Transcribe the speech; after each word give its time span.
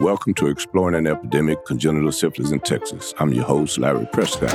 Welcome 0.00 0.32
to 0.36 0.46
Exploring 0.46 0.94
an 0.94 1.06
Epidemic 1.06 1.66
Congenital 1.66 2.10
Syphilis 2.10 2.52
in 2.52 2.60
Texas. 2.60 3.12
I'm 3.18 3.34
your 3.34 3.44
host, 3.44 3.76
Larry 3.76 4.08
Prescott. 4.10 4.54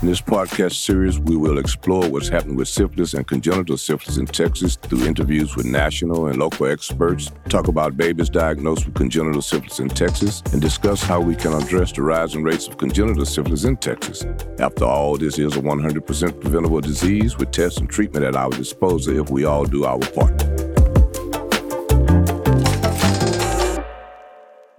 In 0.00 0.08
this 0.08 0.22
podcast 0.22 0.72
series, 0.72 1.18
we 1.18 1.36
will 1.36 1.58
explore 1.58 2.08
what's 2.08 2.30
happening 2.30 2.56
with 2.56 2.68
syphilis 2.68 3.12
and 3.12 3.26
congenital 3.26 3.76
syphilis 3.76 4.16
in 4.16 4.24
Texas 4.24 4.76
through 4.76 5.04
interviews 5.04 5.54
with 5.54 5.66
national 5.66 6.28
and 6.28 6.38
local 6.38 6.64
experts, 6.64 7.30
talk 7.50 7.68
about 7.68 7.98
babies 7.98 8.30
diagnosed 8.30 8.86
with 8.86 8.94
congenital 8.94 9.42
syphilis 9.42 9.80
in 9.80 9.90
Texas, 9.90 10.42
and 10.54 10.62
discuss 10.62 11.02
how 11.02 11.20
we 11.20 11.36
can 11.36 11.52
address 11.52 11.92
the 11.92 12.00
rising 12.00 12.42
rates 12.42 12.66
of 12.66 12.78
congenital 12.78 13.26
syphilis 13.26 13.64
in 13.64 13.76
Texas. 13.76 14.24
After 14.58 14.86
all, 14.86 15.18
this 15.18 15.38
is 15.38 15.58
a 15.58 15.60
100% 15.60 16.40
preventable 16.40 16.80
disease 16.80 17.36
with 17.36 17.50
tests 17.50 17.80
and 17.80 17.90
treatment 17.90 18.24
at 18.24 18.34
our 18.34 18.48
disposal 18.48 19.20
if 19.20 19.28
we 19.28 19.44
all 19.44 19.66
do 19.66 19.84
our 19.84 19.98
part. 19.98 20.61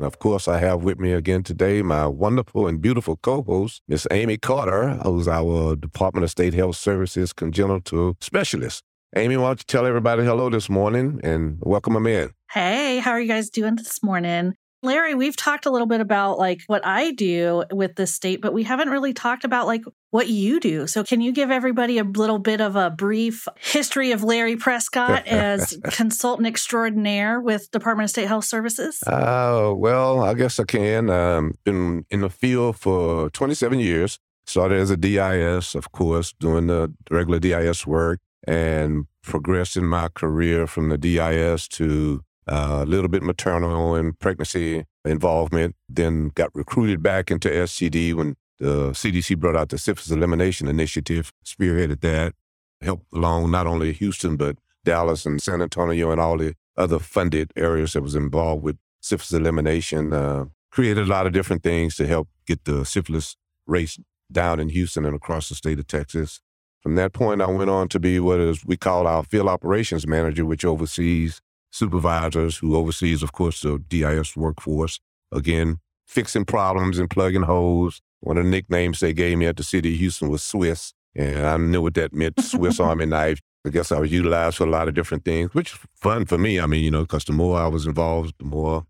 And 0.03 0.11
of 0.11 0.19
course, 0.19 0.49
I 0.49 0.57
have 0.57 0.83
with 0.83 0.99
me 0.99 1.13
again 1.13 1.43
today 1.43 1.81
my 1.81 2.05
wonderful 2.07 2.67
and 2.67 2.81
beautiful 2.81 3.15
co-host, 3.15 3.81
Miss 3.87 4.05
Amy 4.11 4.35
Carter, 4.35 4.95
who's 4.95 5.29
our 5.29 5.77
Department 5.77 6.25
of 6.25 6.29
State 6.29 6.53
Health 6.53 6.75
Services 6.75 7.31
congenital 7.31 8.17
specialist. 8.19 8.83
Amy, 9.15 9.37
why 9.37 9.47
don't 9.47 9.61
you 9.61 9.65
tell 9.65 9.85
everybody 9.85 10.25
hello 10.25 10.49
this 10.49 10.69
morning 10.69 11.21
and 11.23 11.57
welcome 11.61 11.93
them 11.93 12.05
in? 12.05 12.31
Hey, 12.51 12.99
how 12.99 13.11
are 13.11 13.21
you 13.21 13.29
guys 13.29 13.49
doing 13.49 13.77
this 13.77 14.03
morning? 14.03 14.55
Larry, 14.83 15.15
we've 15.15 15.35
talked 15.35 15.65
a 15.65 15.71
little 15.71 15.87
bit 15.87 16.01
about 16.01 16.37
like 16.37 16.61
what 16.67 16.85
I 16.85 17.11
do 17.11 17.63
with 17.71 17.95
the 17.95 18.05
state, 18.05 18.41
but 18.41 18.53
we 18.53 18.63
haven't 18.63 18.89
really 18.89 19.13
talked 19.13 19.45
about 19.45 19.65
like 19.65 19.83
what 20.11 20.27
you 20.27 20.59
do. 20.59 20.87
So 20.87 21.05
can 21.05 21.21
you 21.21 21.31
give 21.31 21.49
everybody 21.49 21.97
a 21.97 22.03
little 22.03 22.37
bit 22.37 22.59
of 22.59 22.75
a 22.75 22.89
brief 22.89 23.47
history 23.59 24.11
of 24.11 24.23
Larry 24.23 24.57
Prescott 24.57 25.25
as 25.27 25.77
consultant 25.85 26.47
extraordinaire 26.47 27.39
with 27.39 27.71
Department 27.71 28.05
of 28.05 28.09
State 28.09 28.27
Health 28.27 28.45
Services? 28.45 29.01
Uh, 29.07 29.73
well, 29.75 30.21
I 30.21 30.33
guess 30.33 30.59
I 30.59 30.65
can. 30.65 31.09
Um, 31.09 31.53
been 31.63 32.05
in 32.09 32.19
the 32.19 32.29
field 32.29 32.77
for 32.77 33.29
27 33.29 33.79
years. 33.79 34.19
Started 34.45 34.79
as 34.79 34.89
a 34.89 34.97
DIS, 34.97 35.73
of 35.73 35.93
course, 35.93 36.33
doing 36.33 36.67
the 36.67 36.93
regular 37.09 37.39
DIS 37.39 37.87
work 37.87 38.19
and 38.45 39.05
progressed 39.21 39.77
in 39.77 39.85
my 39.85 40.09
career 40.09 40.67
from 40.67 40.89
the 40.89 40.97
DIS 40.97 41.69
to 41.69 42.21
a 42.47 42.85
little 42.85 43.07
bit 43.09 43.23
maternal 43.23 43.95
and 43.95 44.17
pregnancy 44.19 44.85
involvement. 45.05 45.75
Then 45.89 46.29
got 46.29 46.53
recruited 46.53 47.01
back 47.01 47.31
into 47.31 47.49
SCD 47.49 48.13
when 48.13 48.35
the 48.59 48.91
CDC 48.91 49.37
brought 49.37 49.55
out 49.55 49.69
the 49.69 49.77
syphilis 49.77 50.11
elimination 50.11 50.67
initiative, 50.67 51.31
spearheaded 51.45 52.01
that, 52.01 52.33
helped 52.81 53.05
along 53.13 53.51
not 53.51 53.67
only 53.67 53.93
Houston, 53.93 54.37
but 54.37 54.57
Dallas 54.85 55.25
and 55.25 55.41
San 55.41 55.61
Antonio 55.61 56.11
and 56.11 56.19
all 56.19 56.37
the 56.37 56.55
other 56.77 56.99
funded 56.99 57.51
areas 57.55 57.93
that 57.93 58.01
was 58.01 58.15
involved 58.15 58.63
with 58.63 58.77
syphilis 59.01 59.33
elimination. 59.33 60.13
Uh, 60.13 60.45
created 60.71 61.03
a 61.03 61.09
lot 61.09 61.27
of 61.27 61.33
different 61.33 61.61
things 61.61 61.95
to 61.95 62.07
help 62.07 62.27
get 62.47 62.65
the 62.65 62.83
syphilis 62.83 63.35
rates 63.67 63.99
down 64.31 64.59
in 64.59 64.69
Houston 64.69 65.05
and 65.05 65.15
across 65.15 65.49
the 65.49 65.55
state 65.55 65.77
of 65.77 65.85
Texas. 65.85 66.41
From 66.81 66.95
that 66.95 67.13
point, 67.13 67.41
I 67.41 67.47
went 67.47 67.69
on 67.69 67.87
to 67.89 67.99
be 67.99 68.19
what 68.19 68.39
is 68.39 68.65
we 68.65 68.75
call 68.75 69.05
our 69.07 69.23
field 69.23 69.47
operations 69.47 70.07
manager, 70.07 70.45
which 70.45 70.65
oversees 70.65 71.41
supervisors 71.73 72.57
who 72.57 72.75
oversees, 72.75 73.23
of 73.23 73.31
course, 73.31 73.61
the 73.61 73.79
DIS 73.79 74.37
workforce. 74.37 74.99
Again, 75.31 75.79
fixing 76.05 76.45
problems 76.45 76.99
and 76.99 77.09
plugging 77.09 77.41
holes. 77.43 78.01
One 78.19 78.37
of 78.37 78.45
the 78.45 78.49
nicknames 78.49 78.99
they 78.99 79.13
gave 79.13 79.37
me 79.37 79.47
at 79.47 79.57
the 79.57 79.63
city 79.63 79.93
of 79.93 79.99
Houston 79.99 80.29
was 80.29 80.43
Swiss. 80.43 80.93
And 81.15 81.45
I 81.45 81.57
knew 81.57 81.81
what 81.81 81.95
that 81.95 82.13
meant, 82.13 82.39
Swiss 82.39 82.79
Army 82.87 83.05
knife. 83.05 83.39
I 83.65 83.69
guess 83.69 83.91
I 83.91 83.99
was 83.99 84.11
utilized 84.11 84.57
for 84.57 84.65
a 84.65 84.69
lot 84.69 84.87
of 84.87 84.93
different 84.93 85.25
things, 85.25 85.53
which 85.53 85.73
was 85.73 85.89
fun 85.95 86.25
for 86.25 86.37
me. 86.37 86.59
I 86.59 86.65
mean, 86.65 86.83
you 86.83 86.91
know, 86.91 87.01
because 87.01 87.25
the 87.25 87.33
more 87.33 87.57
I 87.57 87.67
was 87.67 87.85
involved, 87.87 88.35
the 88.37 88.45
more 88.45 88.85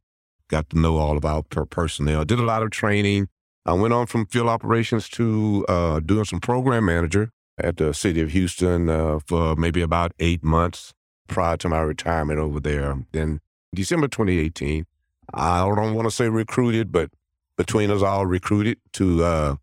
got 0.49 0.69
to 0.71 0.79
know 0.79 0.97
all 0.97 1.15
about 1.15 1.49
per 1.49 1.65
personnel. 1.65 2.25
Did 2.25 2.39
a 2.39 2.43
lot 2.43 2.63
of 2.63 2.71
training. 2.71 3.29
I 3.65 3.73
went 3.73 3.93
on 3.93 4.07
from 4.07 4.25
field 4.25 4.49
operations 4.49 5.07
to 5.09 5.65
uh, 5.69 5.99
doing 5.99 6.25
some 6.25 6.39
program 6.39 6.85
manager 6.85 7.29
at 7.57 7.77
the 7.77 7.93
city 7.93 8.19
of 8.21 8.31
Houston 8.31 8.89
uh, 8.89 9.19
for 9.25 9.55
maybe 9.55 9.81
about 9.81 10.11
eight 10.19 10.43
months 10.43 10.93
prior 11.27 11.57
to 11.57 11.69
my 11.69 11.81
retirement 11.81 12.39
over 12.39 12.59
there. 12.59 12.97
Then 13.11 13.39
December 13.73 14.07
2018, 14.07 14.85
I 15.33 15.59
don't 15.59 15.93
want 15.93 16.07
to 16.07 16.11
say 16.11 16.29
recruited, 16.29 16.91
but 16.91 17.09
between 17.57 17.91
us 17.91 18.01
all 18.01 18.25
recruited 18.25 18.77
to 18.93 19.23
uh, 19.23 19.55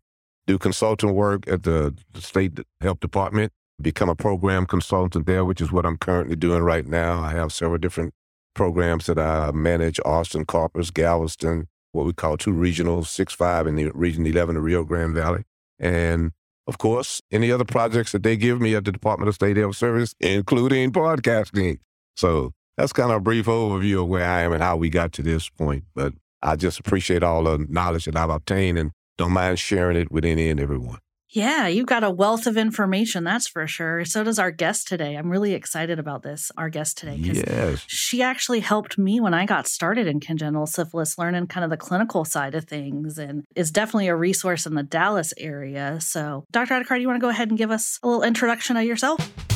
do 0.47 0.57
consulting 0.57 1.13
work 1.13 1.47
at 1.47 1.63
the, 1.63 1.95
state 2.15 2.59
health 2.81 2.99
department, 2.99 3.51
become 3.81 4.09
a 4.09 4.15
program 4.15 4.65
consultant 4.65 5.25
there, 5.25 5.45
which 5.45 5.61
is 5.61 5.71
what 5.71 5.85
I'm 5.85 5.97
currently 5.97 6.35
doing 6.35 6.61
right 6.63 6.85
now. 6.85 7.21
I 7.21 7.31
have 7.31 7.51
several 7.51 7.77
different 7.77 8.13
programs 8.53 9.05
that 9.05 9.17
I 9.17 9.51
manage, 9.51 9.99
Austin, 10.05 10.45
Corpus, 10.45 10.91
Galveston, 10.91 11.67
what 11.91 12.05
we 12.05 12.13
call 12.13 12.37
two 12.37 12.53
regionals, 12.53 13.07
six 13.07 13.33
five 13.33 13.67
in 13.67 13.75
the 13.75 13.89
region 13.91 14.25
11, 14.25 14.55
the 14.55 14.61
Rio 14.61 14.83
Grande 14.83 15.13
Valley. 15.13 15.43
And 15.79 16.31
of 16.71 16.77
course, 16.77 17.21
any 17.33 17.51
other 17.51 17.65
projects 17.65 18.13
that 18.13 18.23
they 18.23 18.37
give 18.37 18.61
me 18.61 18.75
at 18.75 18.85
the 18.85 18.93
Department 18.93 19.27
of 19.27 19.35
State 19.35 19.57
Health 19.57 19.75
Service, 19.75 20.15
including 20.21 20.93
podcasting. 20.93 21.79
So 22.15 22.53
that's 22.77 22.93
kind 22.93 23.11
of 23.11 23.17
a 23.17 23.19
brief 23.19 23.47
overview 23.47 24.03
of 24.03 24.07
where 24.07 24.25
I 24.25 24.43
am 24.43 24.53
and 24.53 24.63
how 24.63 24.77
we 24.77 24.89
got 24.89 25.11
to 25.13 25.21
this 25.21 25.49
point. 25.49 25.83
But 25.93 26.13
I 26.41 26.55
just 26.55 26.79
appreciate 26.79 27.23
all 27.23 27.43
the 27.43 27.65
knowledge 27.67 28.05
that 28.05 28.15
I've 28.15 28.29
obtained 28.29 28.77
and 28.77 28.91
don't 29.17 29.33
mind 29.33 29.59
sharing 29.59 29.97
it 29.97 30.13
with 30.13 30.23
any 30.23 30.49
and 30.49 30.61
everyone. 30.61 30.99
Yeah, 31.31 31.67
you've 31.67 31.85
got 31.85 32.03
a 32.03 32.11
wealth 32.11 32.45
of 32.45 32.57
information, 32.57 33.23
that's 33.23 33.47
for 33.47 33.65
sure. 33.65 34.03
So 34.03 34.21
does 34.21 34.37
our 34.37 34.51
guest 34.51 34.89
today. 34.89 35.15
I'm 35.15 35.29
really 35.29 35.53
excited 35.53 35.97
about 35.97 36.23
this, 36.23 36.51
our 36.57 36.69
guest 36.69 36.97
today, 36.97 37.15
because 37.15 37.37
yes. 37.37 37.85
she 37.87 38.21
actually 38.21 38.59
helped 38.59 38.97
me 38.97 39.21
when 39.21 39.33
I 39.33 39.45
got 39.45 39.65
started 39.65 40.07
in 40.07 40.19
congenital 40.19 40.67
syphilis, 40.67 41.17
learning 41.17 41.47
kind 41.47 41.63
of 41.63 41.69
the 41.69 41.77
clinical 41.77 42.25
side 42.25 42.53
of 42.53 42.65
things, 42.65 43.17
and 43.17 43.45
is 43.55 43.71
definitely 43.71 44.09
a 44.09 44.15
resource 44.15 44.65
in 44.65 44.75
the 44.75 44.83
Dallas 44.83 45.33
area. 45.37 45.99
So, 46.01 46.43
Dr. 46.51 46.73
Adhikari, 46.73 46.99
you 46.99 47.07
want 47.07 47.21
to 47.21 47.25
go 47.25 47.29
ahead 47.29 47.47
and 47.47 47.57
give 47.57 47.71
us 47.71 47.97
a 48.03 48.07
little 48.07 48.23
introduction 48.23 48.75
of 48.75 48.83
yourself? 48.83 49.50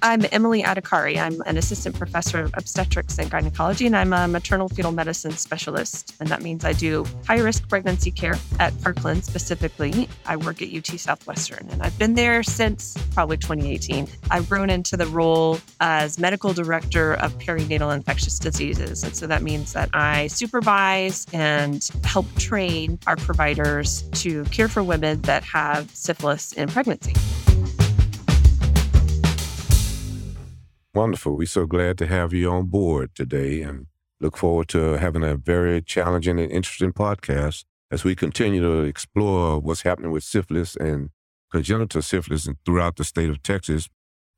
I'm 0.00 0.24
Emily 0.30 0.62
Adhikari. 0.62 1.18
I'm 1.18 1.40
an 1.46 1.56
assistant 1.56 1.96
professor 1.98 2.44
of 2.44 2.54
obstetrics 2.56 3.18
and 3.18 3.28
gynecology, 3.28 3.84
and 3.84 3.96
I'm 3.96 4.12
a 4.12 4.28
maternal 4.28 4.68
fetal 4.68 4.92
medicine 4.92 5.32
specialist. 5.32 6.14
And 6.20 6.28
that 6.28 6.40
means 6.40 6.64
I 6.64 6.72
do 6.72 7.04
high 7.26 7.40
risk 7.40 7.68
pregnancy 7.68 8.12
care 8.12 8.36
at 8.60 8.80
Parkland 8.80 9.24
specifically. 9.24 10.08
I 10.24 10.36
work 10.36 10.62
at 10.62 10.72
UT 10.72 10.86
Southwestern, 10.86 11.68
and 11.70 11.82
I've 11.82 11.98
been 11.98 12.14
there 12.14 12.44
since 12.44 12.96
probably 13.12 13.38
2018. 13.38 14.06
I've 14.30 14.48
grown 14.48 14.70
into 14.70 14.96
the 14.96 15.06
role 15.06 15.58
as 15.80 16.16
medical 16.16 16.52
director 16.52 17.14
of 17.14 17.36
perinatal 17.38 17.92
infectious 17.92 18.38
diseases. 18.38 19.02
And 19.02 19.16
so 19.16 19.26
that 19.26 19.42
means 19.42 19.72
that 19.72 19.90
I 19.94 20.28
supervise 20.28 21.26
and 21.32 21.82
help 22.04 22.32
train 22.36 23.00
our 23.08 23.16
providers 23.16 24.02
to 24.12 24.44
care 24.44 24.68
for 24.68 24.84
women 24.84 25.22
that 25.22 25.42
have 25.42 25.90
syphilis 25.90 26.52
in 26.52 26.68
pregnancy. 26.68 27.14
Wonderful. 30.98 31.36
We're 31.36 31.46
so 31.46 31.64
glad 31.64 31.96
to 31.98 32.08
have 32.08 32.32
you 32.32 32.50
on 32.50 32.66
board 32.66 33.14
today 33.14 33.62
and 33.62 33.86
look 34.20 34.36
forward 34.36 34.66
to 34.70 34.98
having 34.98 35.22
a 35.22 35.36
very 35.36 35.80
challenging 35.80 36.40
and 36.40 36.50
interesting 36.50 36.92
podcast 36.92 37.64
as 37.88 38.02
we 38.02 38.16
continue 38.16 38.60
to 38.60 38.80
explore 38.80 39.60
what's 39.60 39.82
happening 39.82 40.10
with 40.10 40.24
syphilis 40.24 40.74
and 40.74 41.10
congenital 41.52 42.02
syphilis 42.02 42.48
throughout 42.64 42.96
the 42.96 43.04
state 43.04 43.30
of 43.30 43.44
Texas. 43.44 43.88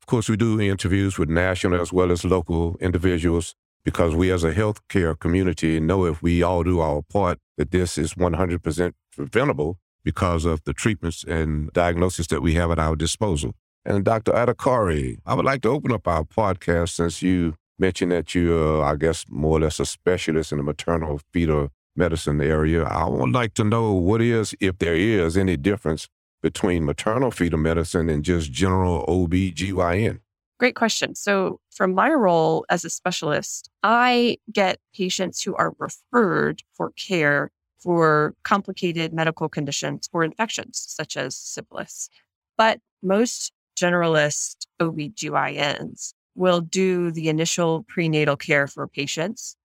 Of 0.03 0.05
course, 0.05 0.29
we 0.29 0.37
do 0.37 0.61
interviews 0.61 1.17
with 1.17 1.29
national 1.29 1.81
as 1.81 1.91
well 1.91 2.11
as 2.11 2.23
local 2.23 2.77
individuals 2.79 3.55
because 3.83 4.13
we 4.13 4.31
as 4.31 4.43
a 4.43 4.53
healthcare 4.53 5.17
community 5.17 5.79
know 5.79 6.05
if 6.05 6.21
we 6.21 6.43
all 6.43 6.61
do 6.61 6.79
our 6.79 7.01
part 7.01 7.39
that 7.57 7.71
this 7.71 7.97
is 7.97 8.13
100% 8.13 8.93
preventable 9.11 9.79
because 10.03 10.45
of 10.45 10.63
the 10.65 10.73
treatments 10.73 11.23
and 11.23 11.73
diagnosis 11.73 12.27
that 12.27 12.43
we 12.43 12.53
have 12.53 12.69
at 12.69 12.77
our 12.77 12.95
disposal. 12.95 13.55
And 13.83 14.05
Dr. 14.05 14.31
Adhikari, 14.31 15.17
I 15.25 15.33
would 15.33 15.45
like 15.45 15.61
to 15.63 15.69
open 15.69 15.91
up 15.91 16.07
our 16.07 16.23
podcast 16.23 16.89
since 16.89 17.21
you 17.21 17.55
mentioned 17.79 18.11
that 18.11 18.35
you're, 18.35 18.83
I 18.83 18.95
guess, 18.95 19.25
more 19.27 19.57
or 19.57 19.61
less 19.61 19.79
a 19.79 19.85
specialist 19.85 20.51
in 20.51 20.59
the 20.59 20.63
maternal 20.63 21.19
fetal 21.33 21.69
medicine 21.95 22.39
area. 22.41 22.83
I 22.83 23.07
would 23.09 23.31
like 23.31 23.55
to 23.55 23.63
know 23.63 23.93
what 23.93 24.21
is, 24.21 24.53
if 24.59 24.77
there 24.77 24.95
is 24.95 25.35
any 25.35 25.57
difference 25.57 26.07
between 26.43 26.85
maternal 26.85 27.31
fetal 27.31 27.59
medicine 27.59 28.07
and 28.09 28.23
just 28.23 28.51
general 28.51 29.03
OB/GYN. 29.07 30.19
Great 30.59 30.75
question. 30.75 31.15
So, 31.15 31.59
from 31.71 31.95
my 31.95 32.11
role 32.11 32.65
as 32.69 32.85
a 32.85 32.89
specialist, 32.89 33.69
I 33.81 34.37
get 34.51 34.79
patients 34.95 35.41
who 35.41 35.55
are 35.55 35.73
referred 35.79 36.61
for 36.75 36.91
care 36.91 37.49
for 37.79 38.35
complicated 38.43 39.11
medical 39.11 39.49
conditions 39.49 40.07
or 40.13 40.23
infections, 40.23 40.83
such 40.87 41.17
as 41.17 41.35
syphilis. 41.35 42.09
But 42.57 42.79
most 43.01 43.51
generalist 43.77 44.65
OB/GYNs 44.79 46.13
will 46.35 46.61
do 46.61 47.11
the 47.11 47.29
initial 47.29 47.83
prenatal 47.87 48.37
care 48.37 48.67
for 48.67 48.87
patients. 48.87 49.55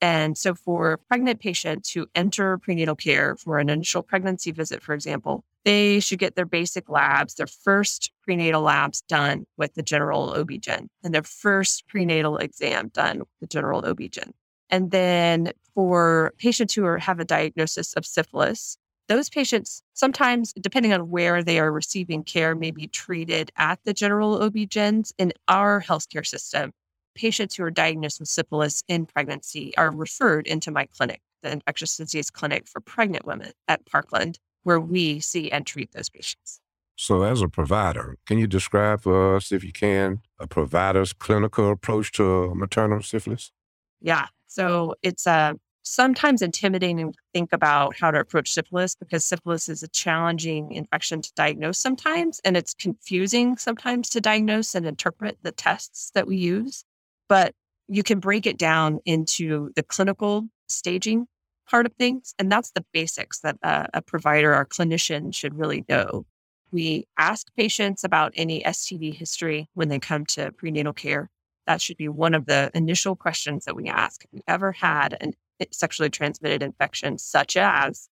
And 0.00 0.38
so 0.38 0.54
for 0.54 0.98
pregnant 1.08 1.40
patients 1.40 1.90
who 1.90 2.06
enter 2.14 2.56
prenatal 2.58 2.94
care 2.94 3.36
for 3.36 3.58
an 3.58 3.68
initial 3.68 4.02
pregnancy 4.02 4.52
visit, 4.52 4.82
for 4.82 4.94
example, 4.94 5.44
they 5.64 5.98
should 6.00 6.20
get 6.20 6.36
their 6.36 6.46
basic 6.46 6.88
labs, 6.88 7.34
their 7.34 7.48
first 7.48 8.12
prenatal 8.22 8.62
labs 8.62 9.00
done 9.02 9.44
with 9.56 9.74
the 9.74 9.82
general 9.82 10.30
OB/GYN 10.30 10.88
and 11.02 11.14
their 11.14 11.24
first 11.24 11.86
prenatal 11.88 12.38
exam 12.38 12.88
done 12.88 13.18
with 13.18 13.28
the 13.40 13.46
general 13.48 13.84
OB/GYN. 13.84 14.32
And 14.70 14.90
then 14.90 15.52
for 15.74 16.32
patients 16.38 16.74
who 16.74 16.84
are, 16.84 16.98
have 16.98 17.20
a 17.20 17.24
diagnosis 17.24 17.94
of 17.94 18.06
syphilis, 18.06 18.78
those 19.08 19.28
patients 19.28 19.82
sometimes, 19.94 20.52
depending 20.60 20.92
on 20.92 21.10
where 21.10 21.42
they 21.42 21.58
are 21.58 21.72
receiving 21.72 22.22
care, 22.22 22.54
may 22.54 22.70
be 22.70 22.86
treated 22.86 23.50
at 23.56 23.80
the 23.84 23.92
general 23.92 24.42
OB-GYNs. 24.42 25.12
In 25.18 25.32
our 25.48 25.82
healthcare 25.82 26.26
system, 26.26 26.72
patients 27.14 27.56
who 27.56 27.64
are 27.64 27.70
diagnosed 27.70 28.20
with 28.20 28.28
syphilis 28.28 28.84
in 28.86 29.06
pregnancy 29.06 29.76
are 29.76 29.90
referred 29.90 30.46
into 30.46 30.70
my 30.70 30.86
clinic, 30.86 31.20
the 31.42 31.50
infectious 31.50 31.96
disease 31.96 32.30
clinic 32.30 32.68
for 32.68 32.80
pregnant 32.80 33.26
women 33.26 33.52
at 33.66 33.84
Parkland, 33.86 34.38
where 34.62 34.80
we 34.80 35.20
see 35.20 35.50
and 35.50 35.66
treat 35.66 35.92
those 35.92 36.08
patients. 36.08 36.60
So, 36.94 37.22
as 37.22 37.42
a 37.42 37.48
provider, 37.48 38.16
can 38.26 38.38
you 38.38 38.46
describe 38.46 39.02
for 39.02 39.36
us, 39.36 39.52
if 39.52 39.62
you 39.62 39.72
can, 39.72 40.20
a 40.38 40.46
provider's 40.46 41.12
clinical 41.12 41.70
approach 41.70 42.10
to 42.12 42.52
maternal 42.54 43.02
syphilis? 43.02 43.52
Yeah. 44.00 44.26
So, 44.48 44.96
it's 45.02 45.26
uh, 45.26 45.54
sometimes 45.88 46.42
intimidating 46.42 47.12
to 47.12 47.18
think 47.32 47.52
about 47.52 47.96
how 47.98 48.10
to 48.10 48.20
approach 48.20 48.50
syphilis 48.50 48.94
because 48.94 49.24
syphilis 49.24 49.68
is 49.68 49.82
a 49.82 49.88
challenging 49.88 50.72
infection 50.72 51.22
to 51.22 51.32
diagnose 51.34 51.78
sometimes, 51.78 52.40
and 52.44 52.56
it's 52.56 52.74
confusing 52.74 53.56
sometimes 53.56 54.08
to 54.10 54.20
diagnose 54.20 54.74
and 54.74 54.86
interpret 54.86 55.38
the 55.42 55.52
tests 55.52 56.10
that 56.14 56.26
we 56.26 56.36
use 56.36 56.84
but 57.28 57.54
you 57.86 58.02
can 58.02 58.18
break 58.18 58.46
it 58.46 58.58
down 58.58 59.00
into 59.04 59.70
the 59.76 59.82
clinical 59.82 60.48
staging 60.68 61.26
part 61.68 61.86
of 61.86 61.92
things. 61.94 62.34
And 62.38 62.50
that's 62.50 62.70
the 62.72 62.84
basics 62.92 63.40
that 63.40 63.56
a, 63.62 63.88
a 63.94 64.02
provider 64.02 64.54
or 64.54 64.64
clinician 64.66 65.34
should 65.34 65.58
really 65.58 65.84
know. 65.88 66.26
We 66.70 67.06
ask 67.18 67.46
patients 67.56 68.04
about 68.04 68.32
any 68.36 68.62
STD 68.62 69.14
history 69.14 69.68
when 69.74 69.88
they 69.88 69.98
come 69.98 70.26
to 70.26 70.52
prenatal 70.52 70.92
care. 70.92 71.30
That 71.66 71.80
should 71.80 71.96
be 71.96 72.08
one 72.08 72.34
of 72.34 72.46
the 72.46 72.70
initial 72.74 73.16
questions 73.16 73.64
that 73.64 73.76
we 73.76 73.88
ask. 73.88 74.22
Have 74.22 74.30
you 74.32 74.42
ever 74.46 74.72
had 74.72 75.14
a 75.20 75.32
sexually 75.70 76.10
transmitted 76.10 76.62
infection, 76.62 77.18
such 77.18 77.56
as, 77.56 78.08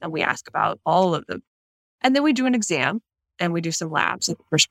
and 0.00 0.12
we 0.12 0.22
ask 0.22 0.48
about 0.48 0.80
all 0.86 1.14
of 1.14 1.26
them. 1.26 1.42
And 2.00 2.14
then 2.14 2.22
we 2.22 2.32
do 2.32 2.46
an 2.46 2.54
exam 2.54 3.00
and 3.38 3.52
we 3.52 3.60
do 3.60 3.72
some 3.72 3.90
labs 3.90 4.28
At 4.28 4.38
the 4.38 4.44
first 4.50 4.68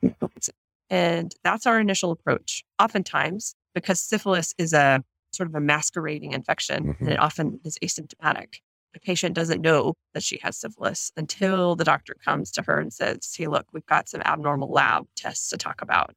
And 0.90 1.34
that's 1.44 1.66
our 1.66 1.80
initial 1.80 2.12
approach. 2.12 2.64
Oftentimes, 2.80 3.56
because 3.74 4.00
syphilis 4.00 4.54
is 4.58 4.74
a 4.74 5.04
sort 5.32 5.50
of 5.50 5.56
a 5.56 5.60
masquerading 5.60 6.34
infection 6.34 6.86
mm-hmm. 6.86 7.04
and 7.04 7.14
it 7.14 7.20
often 7.20 7.60
is 7.64 7.78
asymptomatic. 7.84 8.56
The 8.94 9.00
patient 9.02 9.36
doesn't 9.36 9.62
know 9.62 9.94
that 10.14 10.24
she 10.24 10.40
has 10.42 10.58
syphilis 10.58 11.12
until 11.16 11.76
the 11.76 11.84
doctor 11.84 12.16
comes 12.24 12.52
to 12.52 12.64
her 12.64 12.80
and 12.80 12.92
says, 12.92 13.32
Hey, 13.38 13.48
look, 13.48 13.68
we've 13.74 13.86
got 13.86 14.10
some 14.10 14.22
abnormal 14.22 14.72
lab 14.72 15.06
tests 15.16 15.50
to 15.50 15.58
talk 15.58 15.82
about. 15.82 16.16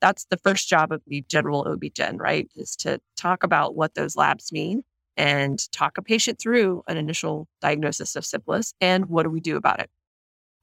That's 0.00 0.26
the 0.30 0.36
first 0.38 0.68
job 0.68 0.92
of 0.92 1.02
the 1.06 1.24
general 1.28 1.66
OB-GYN, 1.66 2.18
right? 2.18 2.48
Is 2.56 2.76
to 2.76 3.00
talk 3.16 3.42
about 3.42 3.74
what 3.74 3.94
those 3.94 4.16
labs 4.16 4.52
mean 4.52 4.82
and 5.16 5.70
talk 5.72 5.98
a 5.98 6.02
patient 6.02 6.38
through 6.38 6.82
an 6.88 6.96
initial 6.96 7.48
diagnosis 7.60 8.16
of 8.16 8.24
syphilis 8.24 8.74
and 8.80 9.06
what 9.06 9.22
do 9.22 9.30
we 9.30 9.40
do 9.40 9.56
about 9.56 9.80
it. 9.80 9.90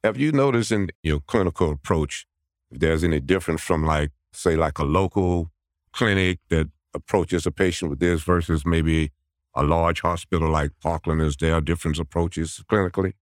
Have 0.04 0.18
you 0.18 0.32
noticed 0.32 0.72
in 0.72 0.90
your 1.04 1.20
clinical 1.20 1.72
approach 1.72 2.26
if 2.72 2.80
there's 2.80 3.04
any 3.04 3.20
difference 3.20 3.62
from 3.62 3.86
like, 3.86 4.12
say, 4.34 4.56
like 4.56 4.80
a 4.80 4.84
local 4.84 5.52
clinic 5.92 6.40
that 6.50 6.70
approaches 6.94 7.46
a 7.46 7.52
patient 7.52 7.90
with 7.90 8.00
this 8.00 8.24
versus 8.24 8.66
maybe 8.66 9.12
a 9.54 9.64
large 9.64 10.02
hospital 10.02 10.50
like 10.50 10.72
Parkland? 10.82 11.22
Is 11.22 11.38
there 11.38 11.62
different 11.62 12.00
approaches 12.00 12.64
clinically? 12.70 13.14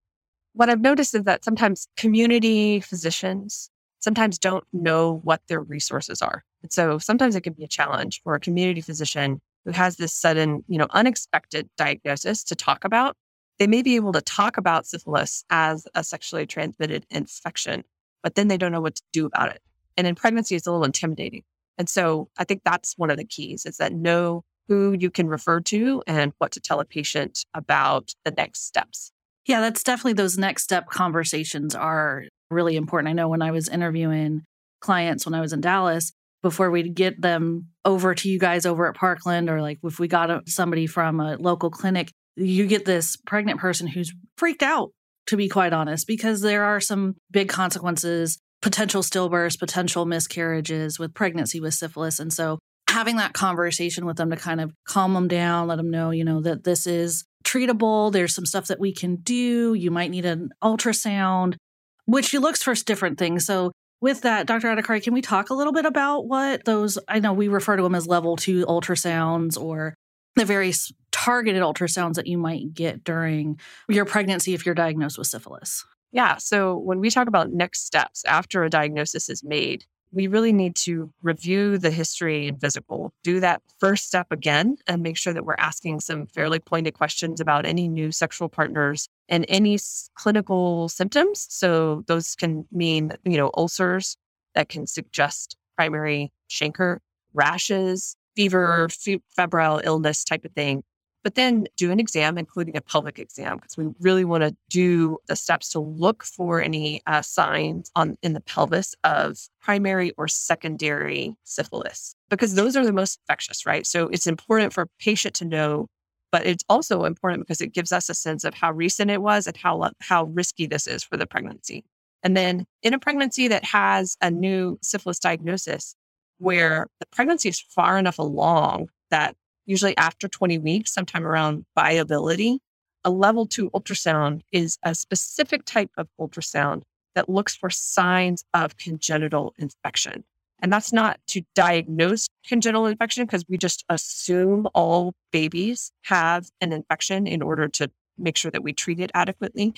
What 0.52 0.70
I've 0.70 0.80
noticed 0.80 1.14
is 1.14 1.24
that 1.24 1.44
sometimes 1.44 1.86
community 1.96 2.80
physicians 2.80 3.70
sometimes 4.00 4.38
don't 4.38 4.64
know 4.72 5.20
what 5.22 5.42
their 5.48 5.60
resources 5.60 6.22
are. 6.22 6.42
And 6.62 6.72
so 6.72 6.98
sometimes 6.98 7.36
it 7.36 7.42
can 7.42 7.52
be 7.52 7.64
a 7.64 7.68
challenge 7.68 8.22
for 8.22 8.34
a 8.34 8.40
community 8.40 8.80
physician 8.80 9.40
who 9.64 9.72
has 9.72 9.96
this 9.96 10.12
sudden, 10.12 10.64
you 10.68 10.78
know, 10.78 10.86
unexpected 10.90 11.68
diagnosis 11.76 12.44
to 12.44 12.54
talk 12.54 12.84
about. 12.84 13.16
They 13.58 13.66
may 13.66 13.82
be 13.82 13.96
able 13.96 14.12
to 14.12 14.22
talk 14.22 14.56
about 14.56 14.86
syphilis 14.86 15.44
as 15.50 15.86
a 15.94 16.02
sexually 16.02 16.46
transmitted 16.46 17.04
infection, 17.10 17.84
but 18.22 18.34
then 18.34 18.48
they 18.48 18.56
don't 18.56 18.72
know 18.72 18.80
what 18.80 18.96
to 18.96 19.02
do 19.12 19.26
about 19.26 19.50
it. 19.50 19.60
And 19.96 20.06
in 20.06 20.14
pregnancy, 20.14 20.56
it's 20.56 20.66
a 20.66 20.70
little 20.70 20.84
intimidating. 20.84 21.42
And 21.76 21.88
so 21.88 22.28
I 22.38 22.44
think 22.44 22.62
that's 22.64 22.94
one 22.96 23.10
of 23.10 23.16
the 23.16 23.24
keys 23.24 23.66
is 23.66 23.76
that 23.76 23.92
know 23.92 24.44
who 24.68 24.96
you 24.98 25.10
can 25.10 25.28
refer 25.28 25.60
to 25.60 26.02
and 26.06 26.32
what 26.38 26.52
to 26.52 26.60
tell 26.60 26.80
a 26.80 26.84
patient 26.84 27.44
about 27.54 28.14
the 28.24 28.30
next 28.30 28.66
steps. 28.66 29.12
Yeah, 29.46 29.60
that's 29.60 29.82
definitely 29.82 30.12
those 30.12 30.38
next 30.38 30.62
step 30.62 30.86
conversations 30.88 31.74
are 31.74 32.24
really 32.50 32.76
important. 32.76 33.08
I 33.10 33.14
know 33.14 33.28
when 33.28 33.42
I 33.42 33.50
was 33.50 33.68
interviewing 33.68 34.42
clients 34.80 35.26
when 35.26 35.34
I 35.34 35.40
was 35.40 35.52
in 35.52 35.60
Dallas, 35.60 36.12
before 36.42 36.70
we'd 36.70 36.94
get 36.94 37.20
them 37.20 37.68
over 37.84 38.14
to 38.14 38.28
you 38.28 38.38
guys 38.38 38.66
over 38.66 38.88
at 38.88 38.96
Parkland, 38.96 39.50
or 39.50 39.60
like 39.60 39.78
if 39.82 39.98
we 39.98 40.08
got 40.08 40.48
somebody 40.48 40.86
from 40.86 41.20
a 41.20 41.36
local 41.36 41.70
clinic, 41.70 42.10
you 42.36 42.66
get 42.66 42.84
this 42.84 43.16
pregnant 43.16 43.60
person 43.60 43.86
who's 43.86 44.12
freaked 44.36 44.62
out, 44.62 44.90
to 45.26 45.36
be 45.36 45.48
quite 45.48 45.72
honest, 45.72 46.06
because 46.06 46.40
there 46.40 46.64
are 46.64 46.80
some 46.80 47.16
big 47.30 47.48
consequences 47.48 48.38
potential 48.62 49.02
stillbirths, 49.02 49.58
potential 49.58 50.04
miscarriages 50.04 50.98
with 50.98 51.14
pregnancy 51.14 51.60
with 51.60 51.74
syphilis. 51.74 52.18
And 52.20 52.32
so 52.32 52.58
having 52.88 53.16
that 53.16 53.32
conversation 53.32 54.04
with 54.04 54.16
them 54.16 54.30
to 54.30 54.36
kind 54.36 54.60
of 54.60 54.72
calm 54.86 55.14
them 55.14 55.28
down, 55.28 55.68
let 55.68 55.76
them 55.76 55.90
know, 55.90 56.10
you 56.10 56.24
know, 56.24 56.40
that 56.42 56.64
this 56.64 56.86
is 56.86 57.24
treatable. 57.44 58.12
There's 58.12 58.34
some 58.34 58.46
stuff 58.46 58.66
that 58.66 58.80
we 58.80 58.92
can 58.92 59.16
do. 59.16 59.74
You 59.74 59.90
might 59.90 60.10
need 60.10 60.24
an 60.24 60.50
ultrasound, 60.62 61.56
which 62.04 62.34
looks 62.34 62.62
for 62.62 62.74
different 62.74 63.18
things. 63.18 63.46
So 63.46 63.72
with 64.00 64.22
that, 64.22 64.46
Dr. 64.46 64.68
Adhikari, 64.68 65.02
can 65.02 65.12
we 65.12 65.20
talk 65.20 65.50
a 65.50 65.54
little 65.54 65.72
bit 65.72 65.84
about 65.84 66.26
what 66.26 66.64
those, 66.64 66.98
I 67.08 67.20
know 67.20 67.32
we 67.32 67.48
refer 67.48 67.76
to 67.76 67.82
them 67.82 67.94
as 67.94 68.06
level 68.06 68.36
two 68.36 68.64
ultrasounds 68.66 69.60
or 69.60 69.94
the 70.36 70.44
various 70.44 70.92
targeted 71.12 71.62
ultrasounds 71.62 72.14
that 72.14 72.26
you 72.26 72.38
might 72.38 72.72
get 72.72 73.04
during 73.04 73.58
your 73.88 74.04
pregnancy 74.04 74.54
if 74.54 74.64
you're 74.64 74.74
diagnosed 74.74 75.18
with 75.18 75.26
syphilis? 75.26 75.84
Yeah. 76.12 76.38
So 76.38 76.76
when 76.76 77.00
we 77.00 77.10
talk 77.10 77.28
about 77.28 77.52
next 77.52 77.86
steps 77.86 78.24
after 78.24 78.64
a 78.64 78.70
diagnosis 78.70 79.28
is 79.28 79.44
made, 79.44 79.84
we 80.12 80.26
really 80.26 80.52
need 80.52 80.74
to 80.74 81.12
review 81.22 81.78
the 81.78 81.90
history 81.90 82.48
and 82.48 82.60
physical, 82.60 83.12
do 83.22 83.40
that 83.40 83.62
first 83.78 84.06
step 84.06 84.26
again, 84.30 84.76
and 84.86 85.02
make 85.02 85.16
sure 85.16 85.32
that 85.32 85.44
we're 85.44 85.54
asking 85.58 86.00
some 86.00 86.26
fairly 86.26 86.58
pointed 86.58 86.94
questions 86.94 87.40
about 87.40 87.64
any 87.64 87.88
new 87.88 88.10
sexual 88.10 88.48
partners 88.48 89.08
and 89.28 89.44
any 89.48 89.78
clinical 90.14 90.88
symptoms. 90.88 91.46
So 91.48 92.02
those 92.06 92.34
can 92.34 92.66
mean, 92.72 93.12
you 93.24 93.36
know, 93.36 93.50
ulcers 93.56 94.16
that 94.54 94.68
can 94.68 94.86
suggest 94.86 95.56
primary 95.76 96.32
chancre, 96.50 96.98
rashes, 97.32 98.16
fever, 98.34 98.88
febrile 99.36 99.80
illness 99.84 100.24
type 100.24 100.44
of 100.44 100.52
thing 100.52 100.82
but 101.22 101.34
then 101.34 101.66
do 101.76 101.90
an 101.90 102.00
exam, 102.00 102.38
including 102.38 102.76
a 102.76 102.80
pelvic 102.80 103.18
exam, 103.18 103.56
because 103.56 103.76
we 103.76 103.88
really 104.00 104.24
want 104.24 104.42
to 104.42 104.56
do 104.68 105.18
the 105.26 105.36
steps 105.36 105.70
to 105.70 105.80
look 105.80 106.24
for 106.24 106.62
any 106.62 107.02
uh, 107.06 107.22
signs 107.22 107.90
on 107.94 108.16
in 108.22 108.32
the 108.32 108.40
pelvis 108.40 108.94
of 109.04 109.38
primary 109.60 110.12
or 110.16 110.28
secondary 110.28 111.34
syphilis, 111.44 112.14
because 112.28 112.54
those 112.54 112.76
are 112.76 112.84
the 112.84 112.92
most 112.92 113.18
infectious, 113.22 113.66
right? 113.66 113.86
So 113.86 114.08
it's 114.08 114.26
important 114.26 114.72
for 114.72 114.82
a 114.82 114.88
patient 114.98 115.34
to 115.36 115.44
know, 115.44 115.88
but 116.32 116.46
it's 116.46 116.64
also 116.68 117.04
important 117.04 117.46
because 117.46 117.60
it 117.60 117.74
gives 117.74 117.92
us 117.92 118.08
a 118.08 118.14
sense 118.14 118.44
of 118.44 118.54
how 118.54 118.72
recent 118.72 119.10
it 119.10 119.20
was 119.20 119.46
and 119.46 119.56
how 119.56 119.90
how 120.00 120.24
risky 120.24 120.66
this 120.66 120.86
is 120.86 121.02
for 121.02 121.16
the 121.16 121.26
pregnancy. 121.26 121.84
And 122.22 122.36
then 122.36 122.66
in 122.82 122.94
a 122.94 122.98
pregnancy 122.98 123.48
that 123.48 123.64
has 123.64 124.16
a 124.20 124.30
new 124.30 124.78
syphilis 124.82 125.18
diagnosis, 125.18 125.94
where 126.38 126.86
the 127.00 127.06
pregnancy 127.12 127.50
is 127.50 127.60
far 127.60 127.98
enough 127.98 128.18
along 128.18 128.88
that 129.10 129.36
usually 129.66 129.96
after 129.96 130.28
20 130.28 130.58
weeks, 130.58 130.92
sometime 130.92 131.26
around 131.26 131.64
viability. 131.76 132.60
A 133.04 133.10
level 133.10 133.46
two 133.46 133.70
ultrasound 133.70 134.42
is 134.52 134.78
a 134.82 134.94
specific 134.94 135.64
type 135.64 135.90
of 135.96 136.08
ultrasound 136.20 136.82
that 137.14 137.28
looks 137.28 137.56
for 137.56 137.70
signs 137.70 138.44
of 138.54 138.76
congenital 138.76 139.54
infection. 139.58 140.24
And 140.62 140.72
that's 140.72 140.92
not 140.92 141.18
to 141.28 141.42
diagnose 141.54 142.28
congenital 142.46 142.86
infection 142.86 143.24
because 143.24 143.44
we 143.48 143.56
just 143.56 143.84
assume 143.88 144.68
all 144.74 145.14
babies 145.32 145.90
have 146.02 146.50
an 146.60 146.72
infection 146.72 147.26
in 147.26 147.42
order 147.42 147.68
to 147.68 147.90
make 148.18 148.36
sure 148.36 148.50
that 148.50 148.62
we 148.62 148.72
treat 148.72 149.00
it 149.00 149.10
adequately. 149.14 149.74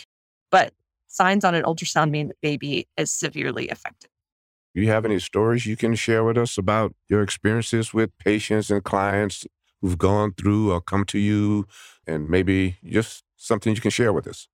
But 0.50 0.72
signs 1.06 1.44
on 1.44 1.54
an 1.54 1.62
ultrasound 1.62 2.10
mean 2.10 2.28
the 2.28 2.34
baby 2.42 2.88
is 2.96 3.12
severely 3.12 3.68
affected. 3.68 4.10
Do 4.74 4.80
you 4.80 4.88
have 4.88 5.04
any 5.04 5.18
stories 5.18 5.66
you 5.66 5.76
can 5.76 5.94
share 5.94 6.24
with 6.24 6.38
us 6.38 6.56
about 6.56 6.94
your 7.08 7.22
experiences 7.22 7.92
with 7.92 8.16
patients 8.18 8.70
and 8.70 8.82
clients 8.82 9.46
who've 9.82 9.98
gone 9.98 10.32
through 10.32 10.72
or 10.72 10.80
come 10.80 11.04
to 11.06 11.18
you 11.18 11.66
and 12.06 12.30
maybe 12.30 12.78
just 12.84 13.24
something 13.36 13.74
you 13.74 13.80
can 13.80 13.90
share 13.90 14.12
with 14.12 14.26
us? 14.26 14.48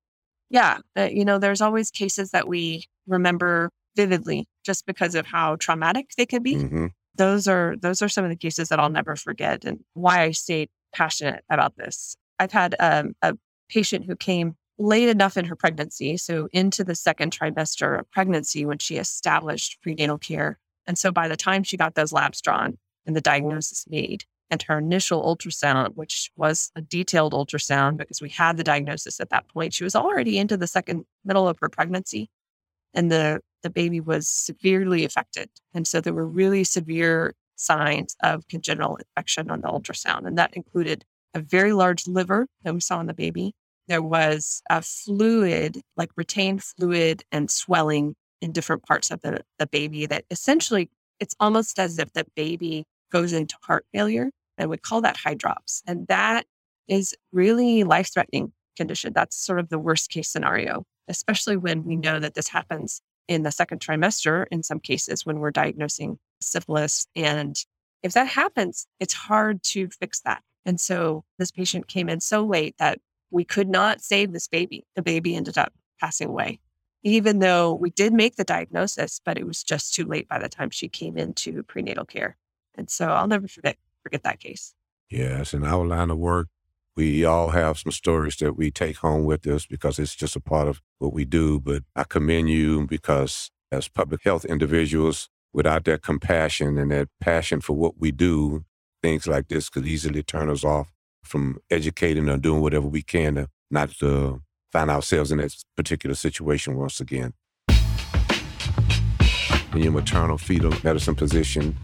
Yeah. 0.49 0.79
Uh, 0.97 1.03
you 1.03 1.23
know, 1.23 1.37
there's 1.37 1.61
always 1.61 1.91
cases 1.91 2.31
that 2.31 2.47
we 2.47 2.85
remember 3.07 3.69
vividly 3.95 4.47
just 4.65 4.85
because 4.85 5.15
of 5.15 5.25
how 5.25 5.55
traumatic 5.55 6.11
they 6.17 6.25
can 6.25 6.43
be. 6.43 6.55
Mm-hmm. 6.55 6.87
Those 7.15 7.47
are 7.47 7.75
those 7.81 8.01
are 8.01 8.09
some 8.09 8.23
of 8.23 8.29
the 8.29 8.35
cases 8.35 8.69
that 8.69 8.79
I'll 8.79 8.89
never 8.89 9.15
forget 9.15 9.65
and 9.65 9.79
why 9.93 10.21
I 10.21 10.31
stayed 10.31 10.69
passionate 10.93 11.43
about 11.49 11.75
this. 11.75 12.15
I've 12.39 12.51
had 12.51 12.75
um, 12.79 13.13
a 13.21 13.35
patient 13.69 14.05
who 14.05 14.15
came 14.15 14.55
late 14.77 15.09
enough 15.09 15.35
in 15.35 15.45
her 15.45 15.55
pregnancy, 15.55 16.17
so 16.17 16.47
into 16.53 16.83
the 16.83 16.95
second 16.95 17.37
trimester 17.37 17.99
of 17.99 18.09
pregnancy 18.11 18.65
when 18.65 18.77
she 18.77 18.97
established 18.97 19.77
prenatal 19.81 20.17
care. 20.17 20.57
And 20.87 20.97
so 20.97 21.11
by 21.11 21.27
the 21.27 21.35
time 21.35 21.63
she 21.63 21.77
got 21.77 21.95
those 21.95 22.13
labs 22.13 22.41
drawn 22.41 22.77
and 23.05 23.15
the 23.15 23.21
diagnosis 23.21 23.85
made, 23.89 24.23
And 24.51 24.61
her 24.63 24.79
initial 24.79 25.23
ultrasound, 25.23 25.95
which 25.95 26.31
was 26.35 26.71
a 26.75 26.81
detailed 26.81 27.33
ultrasound 27.33 27.97
because 27.97 28.21
we 28.21 28.29
had 28.29 28.57
the 28.57 28.63
diagnosis 28.63 29.19
at 29.19 29.29
that 29.29 29.47
point, 29.47 29.73
she 29.73 29.83
was 29.83 29.95
already 29.95 30.37
into 30.37 30.57
the 30.57 30.67
second 30.67 31.05
middle 31.23 31.47
of 31.47 31.59
her 31.59 31.69
pregnancy. 31.69 32.29
And 32.93 33.11
the, 33.11 33.41
the 33.61 33.69
baby 33.69 33.99
was 33.99 34.27
severely 34.27 35.05
affected. 35.05 35.49
And 35.73 35.87
so 35.87 36.01
there 36.01 36.13
were 36.13 36.25
really 36.25 36.63
severe 36.63 37.35
signs 37.55 38.15
of 38.23 38.47
congenital 38.47 38.95
infection 38.95 39.51
on 39.51 39.61
the 39.61 39.67
ultrasound. 39.67 40.25
And 40.25 40.37
that 40.37 40.55
included 40.55 41.05
a 41.35 41.39
very 41.39 41.73
large 41.73 42.07
liver 42.07 42.47
that 42.63 42.73
we 42.73 42.79
saw 42.79 42.99
in 42.99 43.07
the 43.07 43.13
baby. 43.13 43.53
There 43.87 44.01
was 44.01 44.63
a 44.69 44.81
fluid, 44.81 45.81
like 45.97 46.09
retained 46.15 46.63
fluid 46.63 47.23
and 47.31 47.51
swelling 47.51 48.15
in 48.41 48.51
different 48.51 48.83
parts 48.83 49.11
of 49.11 49.21
the, 49.21 49.41
the 49.57 49.67
baby 49.67 50.05
that 50.05 50.25
essentially 50.31 50.89
it's 51.19 51.35
almost 51.39 51.77
as 51.79 51.99
if 51.99 52.13
the 52.13 52.25
baby 52.35 52.85
goes 53.11 53.33
into 53.33 53.55
heart 53.63 53.85
failure. 53.93 54.31
And 54.59 54.69
we 54.69 54.77
call 54.77 55.01
that 55.01 55.17
hydrops. 55.17 55.81
And 55.87 56.05
that 56.07 56.45
is 56.87 57.15
really 57.31 57.83
life 57.83 58.11
threatening 58.13 58.51
condition. 58.75 59.13
That's 59.13 59.35
sort 59.35 59.59
of 59.59 59.69
the 59.69 59.79
worst 59.79 60.09
case 60.09 60.29
scenario, 60.29 60.83
especially 61.07 61.57
when 61.57 61.83
we 61.83 61.95
know 61.95 62.19
that 62.19 62.33
this 62.33 62.47
happens 62.47 63.01
in 63.27 63.43
the 63.43 63.51
second 63.51 63.79
trimester 63.79 64.45
in 64.51 64.63
some 64.63 64.79
cases 64.79 65.25
when 65.25 65.39
we're 65.39 65.51
diagnosing 65.51 66.17
syphilis. 66.41 67.07
And 67.15 67.55
if 68.01 68.13
that 68.13 68.27
happens, 68.27 68.87
it's 68.99 69.13
hard 69.13 69.61
to 69.63 69.87
fix 69.99 70.21
that. 70.21 70.41
And 70.65 70.79
so 70.79 71.23
this 71.37 71.51
patient 71.51 71.87
came 71.87 72.09
in 72.09 72.19
so 72.19 72.45
late 72.45 72.75
that 72.79 72.99
we 73.31 73.43
could 73.43 73.69
not 73.69 74.01
save 74.01 74.31
this 74.31 74.47
baby. 74.47 74.85
The 74.95 75.01
baby 75.01 75.35
ended 75.35 75.57
up 75.57 75.71
passing 75.99 76.29
away, 76.29 76.59
even 77.03 77.39
though 77.39 77.73
we 77.73 77.91
did 77.91 78.13
make 78.13 78.35
the 78.35 78.43
diagnosis, 78.43 79.21
but 79.23 79.37
it 79.37 79.45
was 79.45 79.63
just 79.63 79.93
too 79.93 80.05
late 80.05 80.27
by 80.27 80.39
the 80.39 80.49
time 80.49 80.69
she 80.69 80.89
came 80.89 81.17
into 81.17 81.63
prenatal 81.63 82.05
care. 82.05 82.37
And 82.75 82.89
so 82.89 83.09
I'll 83.09 83.27
never 83.27 83.47
forget, 83.47 83.77
forget 84.03 84.23
that 84.23 84.39
case. 84.39 84.73
Yes, 85.09 85.53
in 85.53 85.65
our 85.65 85.85
line 85.85 86.11
of 86.11 86.17
work, 86.17 86.47
we 86.95 87.23
all 87.25 87.49
have 87.49 87.79
some 87.79 87.91
stories 87.91 88.35
that 88.37 88.57
we 88.57 88.71
take 88.71 88.97
home 88.97 89.23
with 89.23 89.47
us 89.47 89.65
because 89.65 89.99
it's 89.99 90.15
just 90.15 90.35
a 90.35 90.41
part 90.41 90.67
of 90.67 90.81
what 90.97 91.13
we 91.13 91.25
do. 91.25 91.59
But 91.59 91.83
I 91.95 92.03
commend 92.03 92.49
you 92.49 92.85
because 92.87 93.51
as 93.71 93.87
public 93.87 94.23
health 94.23 94.45
individuals, 94.45 95.29
without 95.53 95.85
that 95.85 96.03
compassion 96.03 96.77
and 96.77 96.91
that 96.91 97.07
passion 97.19 97.61
for 97.61 97.73
what 97.73 97.99
we 97.99 98.11
do, 98.11 98.65
things 99.01 99.27
like 99.27 99.47
this 99.47 99.69
could 99.69 99.87
easily 99.87 100.21
turn 100.23 100.49
us 100.49 100.63
off 100.63 100.91
from 101.23 101.59
educating 101.69 102.29
or 102.29 102.37
doing 102.37 102.61
whatever 102.61 102.87
we 102.87 103.01
can 103.01 103.35
to 103.35 103.47
not 103.71 103.91
to 103.91 104.41
find 104.71 104.89
ourselves 104.89 105.31
in 105.31 105.39
that 105.39 105.55
particular 105.75 106.15
situation 106.15 106.75
once 106.75 106.99
again. 106.99 107.33
In 109.73 109.83
your 109.83 109.91
maternal 109.91 110.37
fetal 110.37 110.73
medicine 110.83 111.15
position, 111.15 111.77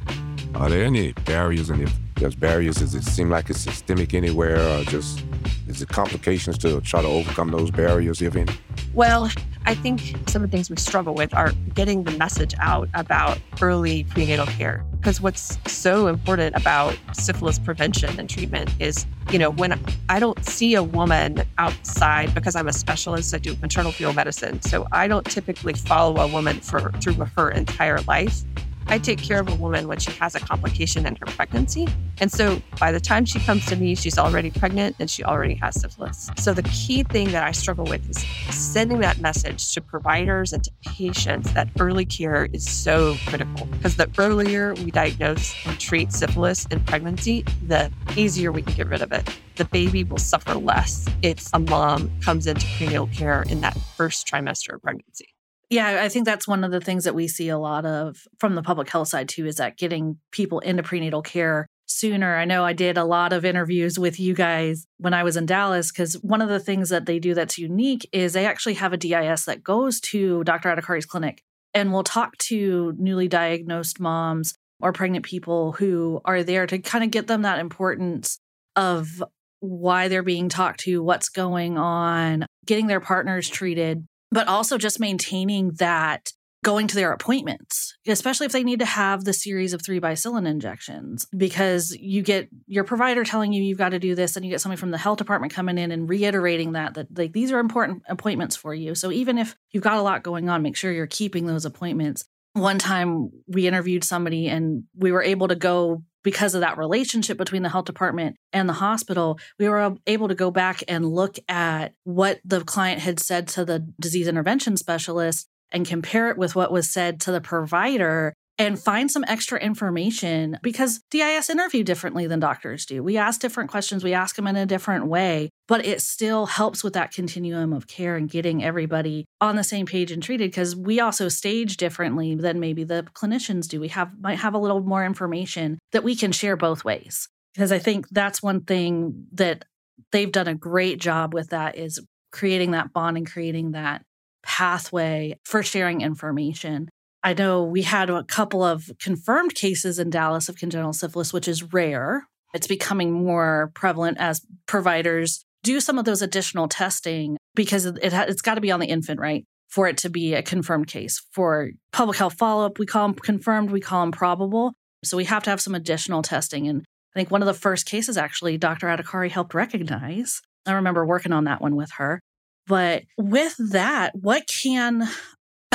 are 0.56 0.70
there 0.70 0.84
any 0.84 1.12
barriers? 1.26 1.70
And 1.70 1.82
if 1.82 1.94
there's 2.16 2.36
barriers, 2.36 2.76
does 2.78 2.96
it 2.96 3.04
seem 3.04 3.30
like 3.30 3.50
it's 3.50 3.60
systemic 3.60 4.14
anywhere 4.14 4.60
or 4.60 4.84
just 4.84 5.24
is 5.68 5.82
it 5.82 5.90
complications 5.90 6.58
to 6.60 6.80
try 6.82 7.02
to 7.02 7.08
overcome 7.08 7.52
those 7.52 7.72
barriers, 7.72 8.22
if 8.22 8.36
any? 8.36 8.54
Well, 8.94 9.30
I 9.66 9.74
think 9.74 10.00
some 10.28 10.44
of 10.44 10.52
the 10.52 10.56
things 10.56 10.70
we 10.70 10.78
struggle 10.78 11.14
with 11.14 11.34
are 11.34 11.52
getting 11.74 12.04
the 12.04 12.12
message 12.12 12.54
out 12.60 12.88
about 12.94 13.40
early 13.62 14.04
prenatal 14.06 14.46
care. 14.46 14.86
Because 14.98 15.20
what's 15.20 15.58
so 15.72 16.08
important 16.08 16.56
about 16.56 16.98
syphilis 17.14 17.60
prevention 17.60 18.20
and 18.20 18.30
treatment 18.30 18.70
is, 18.80 19.06
you 19.32 19.40
know, 19.40 19.52
when 19.52 19.80
I 20.08 20.20
don't 20.20 20.44
see 20.46 20.76
a 20.76 20.84
woman 20.84 21.44
outside 21.58 22.34
because 22.34 22.56
I'm 22.56 22.68
a 22.68 22.74
specialist, 22.74 23.34
I 23.34 23.40
do 23.40 23.56
maternal 23.62 23.92
fetal 23.92 24.14
medicine. 24.14 24.62
So 24.62 24.88
I 24.92 25.08
don't 25.08 25.26
typically 25.26 25.74
follow 25.74 26.22
a 26.22 26.28
woman 26.28 26.60
for 26.60 26.92
through 27.02 27.26
her 27.36 27.50
entire 27.52 28.02
life. 28.02 28.44
I 28.88 29.00
take 29.00 29.22
care 29.22 29.40
of 29.40 29.50
a 29.50 29.56
woman 29.56 29.88
when 29.88 30.00
she 30.00 30.12
has 30.14 30.36
a 30.36 30.40
complication 30.40 31.06
in 31.06 31.16
her 31.16 31.26
pregnancy. 31.26 31.88
And 32.20 32.32
so 32.32 32.62
by 32.80 32.92
the 32.92 33.00
time 33.00 33.26
she 33.26 33.40
comes 33.40 33.66
to 33.68 33.76
me, 33.76 33.96
she's 33.96 34.18
already 34.18 34.52
pregnant 34.52 34.96
and 35.00 35.10
she 35.10 35.24
already 35.24 35.56
has 35.56 35.80
syphilis. 35.80 36.30
So 36.38 36.54
the 36.54 36.64
key 36.64 37.04
thing 37.04 37.32
that 37.32 37.44
I 37.44 37.52
struggle 37.52 37.86
with 37.86 38.10
is 38.10 38.24
sending 38.56 39.00
that 39.00 39.20
message 39.20 39.74
to 39.74 39.82
providers 39.82 40.54
and 40.54 40.64
to 40.64 40.72
patients 40.86 41.52
that 41.54 41.70
early 41.80 42.06
care 42.06 42.48
is 42.54 42.70
so 42.70 43.16
critical 43.28 43.66
because 43.68 43.96
the 43.96 44.10
earlier 44.18 44.74
we 44.76 44.92
diagnose 44.92 45.54
and 45.66 45.80
treat 45.80 46.12
syphilis 46.12 46.66
in 46.68 46.80
pregnancy, 46.82 47.44
the 47.68 47.92
easier 48.16 48.52
we 48.52 48.62
can 48.62 48.74
get 48.76 48.88
rid 48.88 49.02
of 49.02 49.12
it. 49.12 49.30
The 49.56 49.66
baby 49.66 50.04
will 50.04 50.18
suffer 50.18 50.56
less 50.56 51.08
if 51.22 51.50
a 51.54 51.60
mom 51.60 52.12
comes 52.22 52.48
into 52.48 52.66
prenatal 52.78 53.08
care 53.08 53.44
in 53.44 53.62
that 53.62 53.78
first 53.96 54.28
trimester 54.28 54.76
of 54.76 54.82
pregnancy. 54.82 55.35
Yeah, 55.70 56.04
I 56.04 56.10
think 56.10 56.26
that's 56.26 56.48
one 56.48 56.64
of 56.64 56.72
the 56.72 56.82
things 56.82 57.06
that 57.06 57.16
we 57.16 57.28
see 57.28 57.50
a 57.50 57.58
lot 57.58 57.86
of 57.86 58.18
from 58.40 58.56
the 58.56 58.62
public 58.62 58.90
health 58.90 59.08
side 59.08 59.30
too 59.30 59.46
is 59.46 59.56
that 59.56 59.78
getting 59.78 60.18
people 60.32 60.60
into 60.60 60.84
prenatal 60.84 61.22
care 61.22 61.68
sooner. 61.88 62.36
I 62.36 62.46
know 62.46 62.64
I 62.64 62.74
did 62.74 62.98
a 62.98 63.04
lot 63.04 63.34
of 63.34 63.46
interviews 63.46 63.98
with 63.98 64.20
you 64.20 64.34
guys 64.34 64.86
when 64.98 65.14
I 65.14 65.24
was 65.24 65.38
in 65.38 65.46
Dallas 65.46 65.92
because 65.92 66.14
one 66.16 66.42
of 66.42 66.50
the 66.50 66.60
things 66.60 66.90
that 66.90 67.06
they 67.06 67.20
do 67.20 67.34
that's 67.34 67.58
unique 67.58 68.08
is 68.12 68.34
they 68.34 68.46
actually 68.46 68.76
have 68.76 68.94
a 68.94 68.98
DIS 68.98 69.46
that 69.46 69.64
goes 69.64 70.00
to 70.02 70.44
Dr. 70.44 70.70
Adhikari's 70.70 71.06
clinic 71.06 71.42
and 71.74 71.92
will 71.92 72.04
talk 72.04 72.38
to 72.38 72.94
newly 72.98 73.28
diagnosed 73.28 74.00
moms 74.00 74.56
or 74.82 74.94
pregnant 74.94 75.26
people 75.26 75.74
who 75.74 76.22
are 76.26 76.44
there 76.44 76.68
to 76.68 76.80
kind 76.80 77.04
of 77.04 77.12
get 77.12 77.28
them 77.28 77.44
that 77.44 77.60
importance 77.60 78.40
of 78.76 79.24
why 79.60 80.08
they're 80.08 80.24
being 80.24 80.50
talked 80.50 80.82
to, 80.82 81.02
what's 81.02 81.30
going 81.30 81.78
on, 81.78 82.46
getting 82.66 82.88
their 82.88 83.00
partners 83.00 83.50
treated 83.50 84.06
but 84.36 84.50
also 84.50 84.78
just 84.78 85.00
maintaining 85.00 85.72
that 85.80 86.34
going 86.62 86.88
to 86.88 86.96
their 86.96 87.14
appointments, 87.14 87.96
especially 88.06 88.46
if 88.46 88.52
they 88.52 88.64
need 88.64 88.80
to 88.80 88.86
have 88.86 89.24
the 89.24 89.32
series 89.32 89.72
of 89.72 89.82
three 89.82 90.02
bicillin 90.02 90.46
injections, 90.46 91.26
because 91.38 91.96
you 91.98 92.22
get 92.22 92.50
your 92.68 92.84
provider 92.84 93.24
telling 93.24 93.54
you 93.54 93.64
you've 93.64 93.78
got 93.78 93.90
to 93.90 94.00
do 94.00 94.14
this, 94.14 94.36
and 94.36 94.44
you 94.44 94.52
get 94.52 94.60
somebody 94.60 94.80
from 94.80 94.92
the 94.92 94.98
health 94.98 95.20
department 95.20 95.54
coming 95.54 95.78
in 95.78 95.92
and 95.92 96.10
reiterating 96.10 96.74
that 96.74 96.96
that 96.96 97.08
like 97.18 97.32
these 97.32 97.52
are 97.52 97.60
important 97.60 98.04
appointments 98.10 98.58
for 98.58 98.74
you. 98.74 98.94
So 98.94 99.10
even 99.10 99.38
if 99.38 99.56
you've 99.72 99.84
got 99.84 99.98
a 99.98 100.02
lot 100.02 100.22
going 100.22 100.50
on, 100.50 100.64
make 100.64 100.76
sure 100.76 100.92
you're 100.92 101.08
keeping 101.08 101.46
those 101.46 101.64
appointments. 101.64 102.26
One 102.52 102.78
time 102.78 103.30
we 103.48 103.68
interviewed 103.68 104.04
somebody 104.04 104.48
and 104.50 104.84
we 104.98 105.14
were 105.14 105.24
able 105.24 105.48
to 105.48 105.56
go 105.56 106.04
because 106.26 106.56
of 106.56 106.62
that 106.62 106.78
relationship 106.78 107.38
between 107.38 107.62
the 107.62 107.70
health 107.70 107.86
department 107.86 108.36
and 108.52 108.68
the 108.68 108.74
hospital, 108.74 109.40
we 109.60 109.70
were 109.70 109.96
able 110.08 110.28
to 110.28 110.36
go 110.36 110.50
back 110.50 110.84
and 110.88 111.06
look 111.06 111.38
at 111.48 111.94
what 112.04 112.42
the 112.44 112.62
client 112.62 113.00
had 113.00 113.20
said 113.20 113.48
to 113.48 113.64
the 113.64 113.80
disease 114.02 114.28
intervention 114.28 114.76
specialist 114.76 115.48
and 115.72 115.86
compare 115.86 116.30
it 116.30 116.38
with 116.38 116.56
what 116.56 116.72
was 116.72 116.90
said 116.90 117.22
to 117.22 117.32
the 117.32 117.40
provider 117.40 118.34
and 118.58 118.80
find 118.80 119.12
some 119.12 119.26
extra 119.28 119.60
information 119.60 120.58
because 120.62 121.02
DIS 121.12 121.50
interview 121.50 121.84
differently 121.84 122.28
than 122.28 122.40
doctors 122.40 122.86
do. 122.86 123.04
We 123.04 123.18
ask 123.18 123.42
different 123.42 123.70
questions, 123.70 124.04
we 124.04 124.14
ask 124.14 124.36
them 124.36 124.48
in 124.48 124.56
a 124.56 124.66
different 124.66 125.08
way, 125.08 125.50
but 125.68 125.86
it 125.86 126.02
still 126.02 126.46
helps 126.46 126.84
with 126.84 126.94
that 126.94 127.12
continuum 127.12 127.74
of 127.74 127.88
care 127.88 128.16
and 128.16 128.30
getting 128.30 128.64
everybody 128.64 129.26
on 129.42 129.56
the 129.56 129.64
same 129.64 129.86
page 129.86 130.12
and 130.12 130.24
treated 130.24 130.52
because 130.52 130.76
we 130.76 131.00
also 131.00 131.28
stage 131.28 131.78
differently 131.78 132.36
than 132.36 132.60
maybe 132.60 132.84
the 132.84 133.06
clinicians 133.14 133.68
do. 133.68 133.80
We 133.80 133.90
have 133.90 134.12
might 134.20 134.40
have 134.40 134.54
a 134.54 134.60
little 134.60 134.82
more 134.82 135.06
information 135.06 135.78
that 135.92 136.04
we 136.04 136.16
can 136.16 136.32
share 136.32 136.56
both 136.56 136.86
ways. 136.86 137.28
Because 137.54 137.72
I 137.72 137.80
think 137.80 138.10
that's 138.10 138.44
one 138.44 138.62
thing 138.66 139.28
that 139.34 139.64
they've 140.12 140.32
done 140.32 140.48
a 140.48 140.56
great 140.56 141.00
job 141.00 141.34
with 141.34 141.50
that 141.50 141.78
is 141.78 142.00
creating 142.32 142.72
that 142.72 142.92
bond 142.92 143.16
and 143.16 143.30
creating 143.30 143.72
that 143.72 144.04
pathway 144.44 145.38
for 145.44 145.64
sharing 145.64 146.02
information. 146.02 146.90
I 147.26 147.34
know 147.34 147.64
we 147.64 147.82
had 147.82 148.12
a 148.12 148.24
couple 148.24 148.64
of 148.64 148.92
confirmed 149.02 149.56
cases 149.56 149.98
in 149.98 150.12
Dallas 150.12 150.48
of 150.48 150.58
congenital 150.58 150.94
syphilis, 150.94 151.34
which 151.34 151.48
is 151.48 151.64
rare. 151.74 152.28
It's 152.54 152.68
becoming 152.68 153.12
more 153.12 153.72
prevalent 153.74 154.20
as 154.20 154.46
providers 154.68 155.44
do 155.64 155.80
some 155.80 155.98
of 155.98 156.06
those 156.06 156.22
additional 156.22 156.68
testing 156.68 157.38
because 157.56 157.88
it 157.88 158.14
ha- 158.14 158.28
it's 158.28 158.44
got 158.44 158.56
to 158.56 158.62
be 158.62 158.72
on 158.72 158.80
the 158.80 158.86
infant, 158.86 159.20
right? 159.20 159.44
For 159.70 159.88
it 159.88 159.98
to 159.98 160.10
be 160.10 160.36
a 160.36 160.44
confirmed 160.44 160.86
case. 160.86 161.20
For 161.32 161.72
public 161.92 162.20
health 162.20 162.36
follow 162.36 162.64
up, 162.64 162.78
we 162.78 162.86
call 162.86 163.08
them 163.08 163.16
confirmed, 163.16 163.72
we 163.72 163.82
call 163.82 164.04
them 164.04 164.12
probable. 164.12 164.74
So 165.04 165.18
we 165.18 165.26
have 165.26 165.42
to 165.44 165.50
have 165.50 165.60
some 165.60 165.74
additional 165.74 166.22
testing. 166.22 166.68
And 166.68 166.82
I 167.16 167.20
think 167.20 167.32
one 167.32 167.42
of 167.42 167.48
the 167.48 167.56
first 167.56 167.88
cases, 167.88 168.18
actually, 168.18 168.60
Dr. 168.60 168.86
Adhikari 168.86 169.32
helped 169.32 169.56
recognize. 169.56 170.42
I 170.68 170.74
remember 170.74 171.04
working 171.04 171.34
on 171.34 171.46
that 171.46 171.60
one 171.60 171.76
with 171.76 171.90
her. 171.98 172.20
But 172.68 173.04
with 173.18 173.56
that, 173.58 174.12
what 174.14 174.44
can 174.48 175.08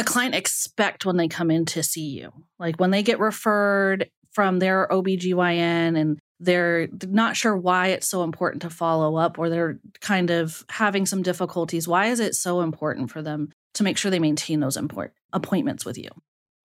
a 0.01 0.05
client 0.05 0.35
expect 0.35 1.05
when 1.05 1.17
they 1.17 1.29
come 1.29 1.51
in 1.51 1.65
to 1.67 1.83
see 1.83 2.09
you? 2.09 2.33
Like 2.59 2.81
when 2.81 2.91
they 2.91 3.03
get 3.03 3.21
referred 3.21 4.11
from 4.33 4.59
their 4.59 4.89
OBGYN 4.89 5.99
and 5.99 6.19
they're 6.41 6.89
not 7.07 7.37
sure 7.37 7.57
why 7.57 7.89
it's 7.89 8.09
so 8.09 8.23
important 8.23 8.63
to 8.63 8.71
follow 8.71 9.17
up 9.17 9.39
or 9.39 9.51
they're 9.51 9.79
kind 10.01 10.31
of 10.31 10.65
having 10.71 11.05
some 11.05 11.23
difficulties. 11.23 11.87
Why 11.87 12.07
is 12.07 12.19
it 12.19 12.35
so 12.35 12.63
important 12.63 13.11
for 13.11 13.21
them 13.21 13.51
to 13.75 13.83
make 13.83 13.99
sure 13.99 14.11
they 14.11 14.19
maintain 14.19 14.61
those 14.61 14.77
import- 14.77 15.13
appointments 15.33 15.85
with 15.85 15.99
you? 15.99 16.09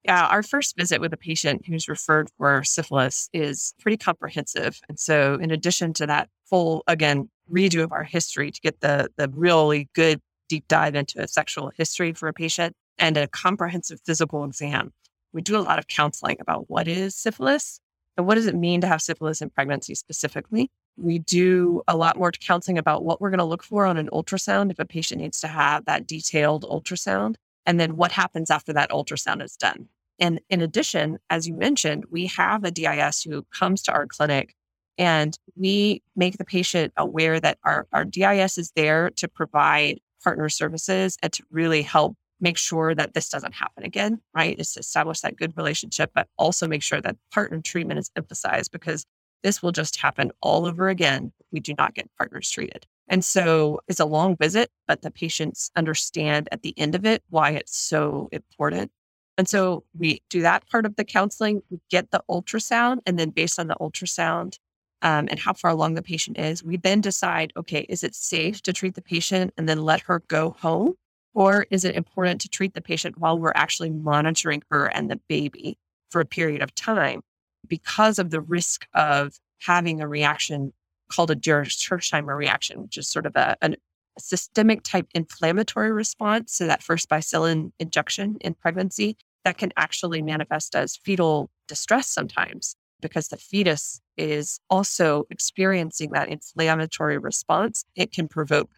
Yeah, 0.06 0.28
our 0.28 0.44
first 0.44 0.78
visit 0.78 1.02
with 1.02 1.14
a 1.14 1.18
patient 1.18 1.66
who's 1.66 1.90
referred 1.90 2.30
for 2.38 2.64
syphilis 2.64 3.28
is 3.34 3.74
pretty 3.82 3.98
comprehensive. 3.98 4.80
And 4.88 5.00
so, 5.00 5.34
in 5.42 5.50
addition 5.50 5.94
to 5.94 6.06
that 6.06 6.30
full, 6.48 6.84
again, 6.86 7.28
redo 7.52 7.84
of 7.84 7.92
our 7.92 8.04
history 8.04 8.52
to 8.52 8.62
get 8.62 8.82
the, 8.82 9.10
the 9.18 9.30
really 9.30 9.90
good 9.96 10.22
deep 10.48 10.68
dive 10.68 10.94
into 10.94 11.22
a 11.22 11.28
sexual 11.28 11.72
history 11.76 12.14
for 12.14 12.28
a 12.28 12.34
patient, 12.34 12.76
and 12.98 13.18
a 13.18 13.28
comprehensive 13.28 14.00
physical 14.06 14.44
exam. 14.44 14.94
We 15.34 15.42
do 15.42 15.58
a 15.58 15.60
lot 15.60 15.80
of 15.80 15.88
counseling 15.88 16.38
about 16.40 16.70
what 16.70 16.88
is 16.88 17.16
syphilis, 17.16 17.80
And 18.18 18.26
what 18.26 18.36
does 18.36 18.48
it 18.48 18.56
mean 18.56 18.80
to 18.82 18.88
have 18.88 19.02
syphilis 19.02 19.42
in 19.42 19.50
pregnancy 19.50 19.96
specifically? 19.96 20.70
We 20.98 21.20
do 21.20 21.82
a 21.88 21.98
lot 21.98 22.18
more 22.18 22.32
counseling 22.32 22.78
about 22.78 23.04
what 23.04 23.20
we're 23.20 23.30
going 23.30 23.40
to 23.40 23.44
look 23.44 23.64
for 23.64 23.86
on 23.86 23.98
an 23.98 24.10
ultrasound 24.14 24.72
if 24.72 24.80
a 24.80 24.86
patient 24.86 25.20
needs 25.22 25.42
to 25.42 25.48
have 25.48 25.84
that 25.86 26.08
detailed 26.08 26.64
ultrasound, 26.64 27.36
and 27.66 27.80
then 27.80 27.98
what 27.98 28.14
happens 28.14 28.50
after 28.50 28.72
that 28.74 28.92
ultrasound 28.92 29.44
is 29.44 29.58
done. 29.58 29.90
And 30.20 30.40
in 30.50 30.62
addition, 30.62 31.18
as 31.30 31.48
you 31.48 31.54
mentioned, 31.54 32.06
we 32.10 32.28
have 32.28 32.64
a 32.64 32.72
DIS 32.72 33.24
who 33.24 33.46
comes 33.52 33.82
to 33.84 33.92
our 33.92 34.08
clinic 34.08 34.56
and 34.98 35.38
we 35.58 36.02
make 36.16 36.38
the 36.38 36.46
patient 36.46 36.94
aware 36.96 37.40
that 37.40 37.58
our, 37.64 37.86
our 37.92 38.06
DIS 38.06 38.58
is 38.58 38.72
there 38.76 39.10
to 39.12 39.28
provide 39.28 40.00
partner 40.24 40.48
services 40.50 41.18
and 41.22 41.34
to 41.34 41.44
really 41.52 41.82
help 41.82 42.16
make 42.40 42.58
sure 42.58 42.94
that 42.94 43.14
this 43.14 43.30
doesn't 43.30 43.54
happen 43.54 43.84
again, 43.84 44.20
right? 44.36 44.60
Is 44.60 44.74
to 44.74 44.80
establish 44.80 45.22
that 45.22 45.38
good 45.38 45.56
relationship, 45.56 46.12
but 46.14 46.28
also 46.38 46.68
make 46.68 46.84
sure 46.84 47.02
that 47.02 47.18
partner 47.32 47.62
treatment 47.62 48.00
is 48.00 48.12
emphasized 48.16 48.72
because 48.72 49.06
this 49.44 49.62
will 49.62 49.72
just 49.72 50.00
happen 50.00 50.32
all 50.42 50.66
over 50.66 50.90
again 50.90 51.32
if 51.40 51.46
we 51.52 51.60
do 51.60 51.74
not 51.78 51.94
get 51.94 52.10
partners 52.18 52.50
treated. 52.50 52.86
And 53.08 53.24
so 53.24 53.80
it's 53.88 54.00
a 54.00 54.06
long 54.06 54.36
visit, 54.36 54.72
but 54.88 55.02
the 55.02 55.12
patients 55.12 55.70
understand 55.76 56.50
at 56.52 56.64
the 56.64 56.74
end 56.78 56.96
of 56.96 57.06
it 57.06 57.24
why 57.30 57.52
it's 57.52 57.78
so 57.78 58.28
important. 58.32 58.92
And 59.38 59.48
so 59.48 59.84
we 59.98 60.24
do 60.30 60.42
that 60.42 60.68
part 60.70 60.86
of 60.86 60.96
the 60.96 61.04
counseling, 61.04 61.62
we 61.70 61.80
get 61.90 62.12
the 62.12 62.24
ultrasound, 62.30 63.00
and 63.06 63.20
then 63.20 63.30
based 63.30 63.60
on 63.60 63.68
the 63.68 63.76
ultrasound 63.76 64.58
um, 65.02 65.28
and 65.30 65.38
how 65.38 65.54
far 65.54 65.72
along 65.72 65.94
the 65.94 66.02
patient 66.02 66.40
is, 66.40 66.64
we 66.64 66.78
then 66.78 67.02
decide 67.02 67.54
okay, 67.56 67.86
is 67.90 68.04
it 68.04 68.16
safe 68.16 68.62
to 68.64 68.74
treat 68.74 68.96
the 68.96 69.02
patient 69.02 69.54
and 69.58 69.70
then 69.70 69.84
let 69.84 70.02
her 70.02 70.24
go 70.28 70.56
home? 70.60 70.96
Or 71.36 71.68
is 71.70 71.86
it 71.86 71.96
important 71.96 72.42
to 72.42 72.50
treat 72.50 72.74
the 72.74 72.82
patient 72.82 73.20
while 73.20 73.38
we're 73.38 73.52
actually 73.54 73.92
monitoring 73.92 74.64
her 74.72 74.88
and 74.88 75.12
the 75.12 75.20
baby 75.28 75.78
for 76.10 76.22
a 76.22 76.26
period 76.26 76.64
of 76.64 76.74
time? 76.74 77.22
because 77.68 78.20
of 78.20 78.30
the 78.30 78.42
risk 78.42 78.88
of 78.94 79.40
having 79.60 80.02
a 80.02 80.08
reaction 80.08 80.74
called 81.12 81.32
a 81.32 81.36
Jarisch-Herxheimer 81.36 82.36
reaction, 82.36 82.82
which 82.82 82.98
is 82.98 83.10
sort 83.10 83.26
of 83.26 83.36
a, 83.36 83.56
a 83.62 83.76
systemic 84.18 84.84
type 84.84 85.08
inflammatory 85.14 85.92
response 85.92 86.58
to 86.58 86.66
that 86.66 86.82
first 86.82 87.10
bicillin 87.10 87.72
injection 87.80 88.38
in 88.42 88.54
pregnancy 88.54 89.18
that 89.44 89.58
can 89.58 89.72
actually 89.78 90.22
manifest 90.22 90.76
as 90.76 90.96
fetal 90.96 91.50
distress 91.68 92.08
sometimes 92.08 92.76
because 93.02 93.28
the 93.28 93.38
fetus 93.38 94.02
is 94.18 94.60
also 94.70 95.26
experiencing 95.30 96.12
that 96.12 96.30
inflammatory 96.30 97.18
response. 97.18 97.86
It 97.96 98.12
can 98.12 98.28
provoke 98.28 98.72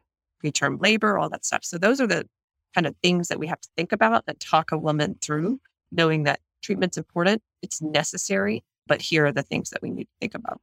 preterm 0.43 0.81
labor, 0.81 1.17
all 1.17 1.29
that 1.29 1.45
stuff. 1.45 1.63
So, 1.63 1.77
those 1.77 2.01
are 2.01 2.07
the 2.07 2.27
kind 2.77 2.85
of 2.85 2.95
things 3.01 3.27
that 3.29 3.39
we 3.39 3.47
have 3.47 3.59
to 3.59 3.69
think 3.75 3.91
about 3.91 4.23
and 4.27 4.39
talk 4.39 4.71
a 4.71 4.77
woman 4.77 5.15
through, 5.19 5.59
knowing 5.91 6.23
that 6.23 6.39
treatment's 6.61 6.95
important, 6.95 7.41
it's 7.63 7.81
necessary, 7.81 8.63
but 8.85 9.01
here 9.01 9.25
are 9.25 9.31
the 9.31 9.41
things 9.41 9.71
that 9.71 9.81
we 9.81 9.89
need 9.89 10.03
to 10.03 10.13
think 10.21 10.35
about. 10.35 10.61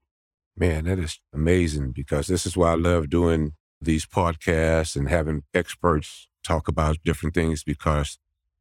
Man, 0.57 0.85
that 0.85 1.01
is 1.01 1.19
amazing 1.33 1.91
because 1.91 2.29
this 2.29 2.47
is 2.47 2.57
why 2.57 2.71
I 2.71 2.77
love 2.77 3.11
doing 3.11 3.55
these 3.81 4.07
podcasts 4.07 4.95
and 4.95 5.09
having 5.09 5.43
experts 5.53 6.29
talk 6.45 6.69
about 6.69 6.99
different 7.05 7.35
things 7.35 7.65
because 7.65 8.17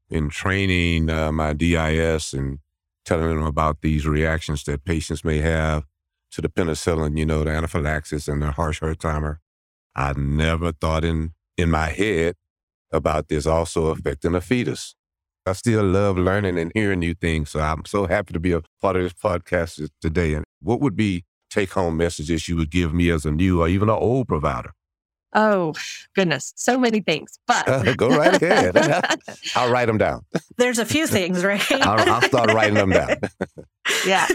in 0.10 0.30
training 0.30 1.12
uh, 1.12 1.32
my 1.32 1.54
DIS 1.54 2.34
and 2.34 2.58
telling 3.06 3.28
them 3.28 3.46
about 3.46 3.82
these 3.82 4.08
reactions 4.08 4.64
that 4.64 4.84
patients 4.84 5.24
may 5.24 5.38
have 5.38 5.84
to 6.32 6.42
the 6.42 6.50
penicillin, 6.50 7.20
you 7.20 7.26
know, 7.26 7.44
the 7.44 7.52
anaphylaxis 7.52 8.28
and 8.28 8.42
the 8.42 8.48
Jarisch-Herxheimer, 8.48 9.38
I 9.96 10.14
never 10.14 10.72
thought 10.72 11.06
in 11.06 11.34
in 11.56 11.70
my 11.70 11.90
head 11.90 12.36
about 12.94 13.28
this 13.28 13.46
also 13.46 13.88
affecting 13.88 14.36
a 14.36 14.42
fetus. 14.42 14.96
I 15.46 15.54
still 15.54 15.84
love 15.84 16.18
learning 16.18 16.58
and 16.58 16.72
hearing 16.74 17.00
new 17.00 17.14
things. 17.14 17.52
So 17.52 17.60
I'm 17.60 17.84
so 17.86 18.06
happy 18.08 18.32
to 18.34 18.40
be 18.40 18.54
a 18.54 18.62
part 18.82 18.96
of 18.96 19.04
this 19.04 19.14
podcast 19.14 19.90
today. 20.00 20.36
And 20.36 20.46
what 20.62 20.80
would 20.80 20.96
be 20.96 21.26
take 21.50 21.74
home 21.74 21.98
messages 21.98 22.48
you 22.48 22.56
would 22.56 22.72
give 22.72 22.94
me 22.94 23.10
as 23.10 23.26
a 23.26 23.32
new 23.32 23.62
or 23.62 23.68
even 23.68 23.90
an 23.90 23.96
old 23.96 24.28
provider? 24.28 24.72
Oh, 25.36 25.74
goodness. 26.16 26.54
So 26.56 26.78
many 26.78 27.02
things. 27.02 27.40
But 27.48 27.66
go 27.98 28.10
right 28.10 28.42
ahead. 28.42 28.78
I'll 29.56 29.72
write 29.72 29.88
them 29.88 29.98
down. 29.98 30.26
There's 30.58 30.80
a 30.80 30.86
few 30.86 31.08
things, 31.08 31.44
right? 31.44 31.72
I'll, 31.72 32.10
I'll 32.10 32.22
start 32.22 32.54
writing 32.54 32.76
them 32.76 32.92
down. 32.92 33.16
yeah. 34.06 34.28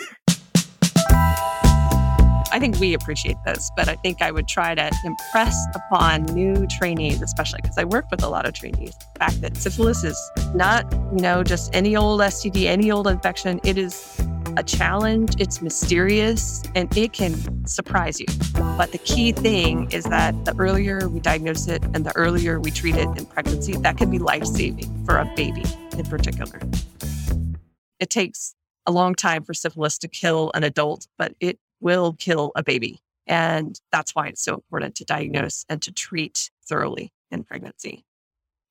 I 2.51 2.59
think 2.59 2.81
we 2.81 2.95
appreciate 2.95 3.37
this, 3.45 3.71
but 3.77 3.89
I 3.89 3.97
think 3.97 4.23
I 4.23 4.31
would 4.31 4.49
try 4.49 4.75
to 4.75 4.91
impress 5.05 5.55
upon 5.75 6.25
new 6.27 6.67
trainees, 6.79 7.21
especially 7.21 7.61
because 7.63 7.77
I 7.77 7.85
work 7.85 8.11
with 8.11 8.23
a 8.23 8.29
lot 8.29 8.47
of 8.47 8.55
trainees, 8.55 8.95
the 8.97 9.19
fact 9.19 9.43
that 9.43 9.57
syphilis 9.57 10.03
is 10.03 10.19
not, 10.55 10.91
you 11.15 11.21
know, 11.21 11.43
just 11.43 11.75
any 11.75 11.95
old 11.95 12.21
STD, 12.21 12.65
any 12.65 12.91
old 12.91 13.07
infection. 13.07 13.61
It 13.65 13.77
is 13.77 14.19
a 14.57 14.63
challenge, 14.63 15.35
it's 15.39 15.61
mysterious, 15.61 16.63
and 16.75 16.95
it 16.97 17.13
can 17.13 17.67
surprise 17.67 18.19
you. 18.19 18.27
But 18.55 18.93
the 18.93 18.99
key 18.99 19.33
thing 19.33 19.91
is 19.93 20.05
that 20.05 20.47
the 20.47 20.57
earlier 20.57 21.07
we 21.09 21.21
diagnose 21.21 21.69
it 21.69 21.85
and 21.93 22.07
the 22.07 22.17
earlier 22.17 22.59
we 22.59 22.71
treat 22.71 22.97
it 22.97 23.09
in 23.19 23.27
pregnancy, 23.27 23.77
that 23.77 23.99
can 23.99 24.11
be 24.11 24.19
life 24.19 24.47
saving 24.47 25.05
for 25.05 25.19
a 25.19 25.27
baby 25.37 25.65
in 25.99 26.05
particular. 26.07 26.61
It 28.01 28.09
takes 28.09 28.55
a 28.87 28.91
long 28.91 29.15
time 29.15 29.45
for 29.45 29.53
syphilis 29.53 29.99
to 29.99 30.09
kill 30.09 30.51
an 30.55 30.65
adult, 30.65 31.09
but 31.19 31.35
it 31.41 31.59
will 31.81 32.15
kill 32.15 32.53
a 32.57 32.63
baby. 32.63 33.01
And 33.27 33.79
that's 33.93 34.15
why 34.15 34.29
it's 34.29 34.43
so 34.43 34.55
important 34.55 34.95
to 34.97 35.05
diagnose 35.05 35.65
and 35.69 35.83
to 35.83 35.93
treat 35.93 36.51
thoroughly 36.67 37.13
in 37.31 37.45
pregnancy. 37.45 38.05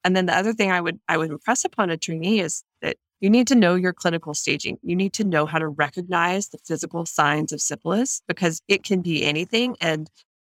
And 0.04 0.16
then 0.16 0.26
the 0.26 0.36
other 0.36 0.54
thing 0.54 0.72
I 0.72 0.82
would 0.82 1.00
I 1.08 1.18
would 1.18 1.32
impress 1.32 1.66
upon 1.66 1.90
a 1.90 1.98
trainee 1.98 2.40
is 2.40 2.64
that 2.82 2.98
you 3.20 3.30
need 3.30 3.48
to 3.48 3.56
know 3.56 3.76
your 3.76 3.94
clinical 3.94 4.34
staging. 4.34 4.78
You 4.84 4.96
need 4.96 5.14
to 5.14 5.24
know 5.24 5.46
how 5.46 5.60
to 5.60 5.68
recognize 5.68 6.50
the 6.50 6.60
physical 6.60 7.06
signs 7.06 7.52
of 7.52 7.62
syphilis 7.62 8.22
because 8.28 8.62
it 8.68 8.84
can 8.84 9.02
be 9.02 9.24
anything. 9.24 9.76
And 9.82 10.10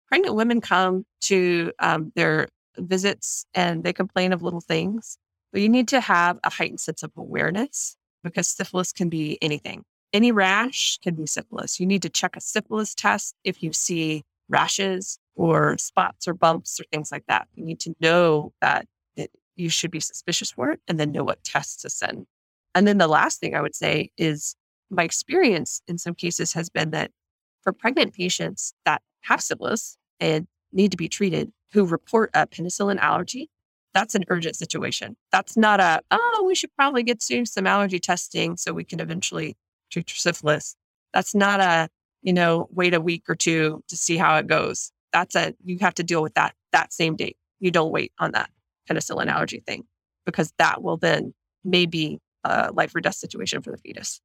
pregnant 0.07 0.35
women 0.35 0.61
come 0.61 1.05
to 1.21 1.71
um, 1.79 2.11
their 2.15 2.47
visits 2.77 3.45
and 3.53 3.83
they 3.83 3.93
complain 3.93 4.33
of 4.33 4.41
little 4.41 4.61
things. 4.61 5.17
But 5.51 5.61
you 5.61 5.69
need 5.69 5.87
to 5.89 6.01
have 6.01 6.39
a 6.43 6.49
heightened 6.49 6.81
sense 6.81 7.03
of 7.03 7.11
awareness 7.15 7.95
because 8.23 8.47
syphilis 8.47 8.91
can 8.91 9.09
be 9.09 9.37
anything. 9.41 9.85
Any 10.15 10.31
rash 10.31 10.97
can 11.03 11.15
be 11.15 11.25
syphilis. 11.25 11.77
You 11.77 11.85
need 11.85 12.01
to 12.03 12.09
check 12.09 12.37
a 12.37 12.39
syphilis 12.39 12.95
test 12.95 13.35
if 13.43 13.61
you 13.61 13.73
see 13.73 14.23
rashes 14.47 15.19
or 15.35 15.77
spots 15.77 16.25
or 16.25 16.33
bumps 16.33 16.79
or 16.79 16.85
things 16.89 17.11
like 17.11 17.25
that. 17.27 17.49
You 17.53 17.65
need 17.65 17.81
to 17.81 17.93
know 17.99 18.53
that 18.61 18.85
it, 19.17 19.29
you 19.57 19.67
should 19.67 19.91
be 19.91 19.99
suspicious 19.99 20.51
for 20.51 20.71
it 20.71 20.79
and 20.87 20.97
then 20.97 21.11
know 21.11 21.25
what 21.25 21.43
tests 21.43 21.81
to 21.81 21.89
send. 21.89 22.27
And 22.73 22.87
then 22.87 22.97
the 22.97 23.09
last 23.09 23.41
thing 23.41 23.55
I 23.55 23.61
would 23.61 23.75
say 23.75 24.09
is 24.17 24.55
my 24.89 25.03
experience 25.03 25.81
in 25.85 25.97
some 25.97 26.15
cases 26.15 26.53
has 26.53 26.69
been 26.69 26.91
that 26.91 27.11
for 27.61 27.73
pregnant 27.73 28.13
patients 28.13 28.73
that 28.85 29.01
have 29.23 29.41
syphilis 29.41 29.97
and 30.21 30.47
need 30.71 30.91
to 30.91 30.97
be 30.97 31.09
treated 31.09 31.51
who 31.73 31.85
report 31.85 32.29
a 32.33 32.47
penicillin 32.47 32.99
allergy, 32.99 33.49
that's 33.93 34.15
an 34.15 34.23
urgent 34.29 34.55
situation. 34.55 35.17
That's 35.33 35.57
not 35.57 35.81
a, 35.81 35.99
oh, 36.09 36.45
we 36.47 36.55
should 36.55 36.73
probably 36.77 37.03
get 37.03 37.19
to 37.23 37.45
some 37.45 37.67
allergy 37.67 37.99
testing 37.99 38.55
so 38.55 38.71
we 38.71 38.85
can 38.85 39.01
eventually 39.01 39.57
treat 39.95 40.11
your 40.11 40.17
syphilis. 40.17 40.75
That's 41.13 41.33
not 41.33 41.61
a, 41.61 41.89
you 42.21 42.33
know, 42.33 42.67
wait 42.71 42.93
a 42.93 43.01
week 43.01 43.23
or 43.29 43.35
two 43.35 43.81
to 43.87 43.95
see 43.95 44.17
how 44.17 44.37
it 44.37 44.47
goes. 44.47 44.91
That's 45.13 45.35
a, 45.35 45.53
you 45.63 45.77
have 45.79 45.95
to 45.95 46.03
deal 46.03 46.21
with 46.21 46.33
that 46.33 46.53
that 46.71 46.91
same 46.91 47.15
date. 47.15 47.37
You 47.59 47.71
don't 47.71 47.91
wait 47.91 48.11
on 48.19 48.31
that 48.31 48.49
penicillin 48.89 49.27
allergy 49.27 49.63
thing 49.65 49.85
because 50.25 50.51
that 50.57 50.83
will 50.83 50.97
then 50.97 51.33
maybe 51.63 52.19
a 52.43 52.71
life 52.73 52.93
or 52.93 53.01
death 53.01 53.15
situation 53.15 53.61
for 53.61 53.71
the 53.71 53.77
fetus. 53.77 54.19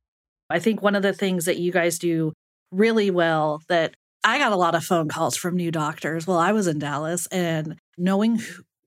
I 0.50 0.58
think 0.58 0.82
one 0.82 0.96
of 0.96 1.02
the 1.02 1.12
things 1.12 1.44
that 1.44 1.58
you 1.58 1.70
guys 1.70 1.98
do 1.98 2.32
really 2.72 3.10
well 3.10 3.62
that 3.68 3.94
I 4.24 4.38
got 4.38 4.52
a 4.52 4.56
lot 4.56 4.74
of 4.74 4.84
phone 4.84 5.08
calls 5.08 5.36
from 5.36 5.56
new 5.56 5.70
doctors 5.70 6.26
while 6.26 6.38
I 6.38 6.52
was 6.52 6.66
in 6.66 6.80
Dallas 6.80 7.26
and 7.28 7.76
knowing 7.96 8.42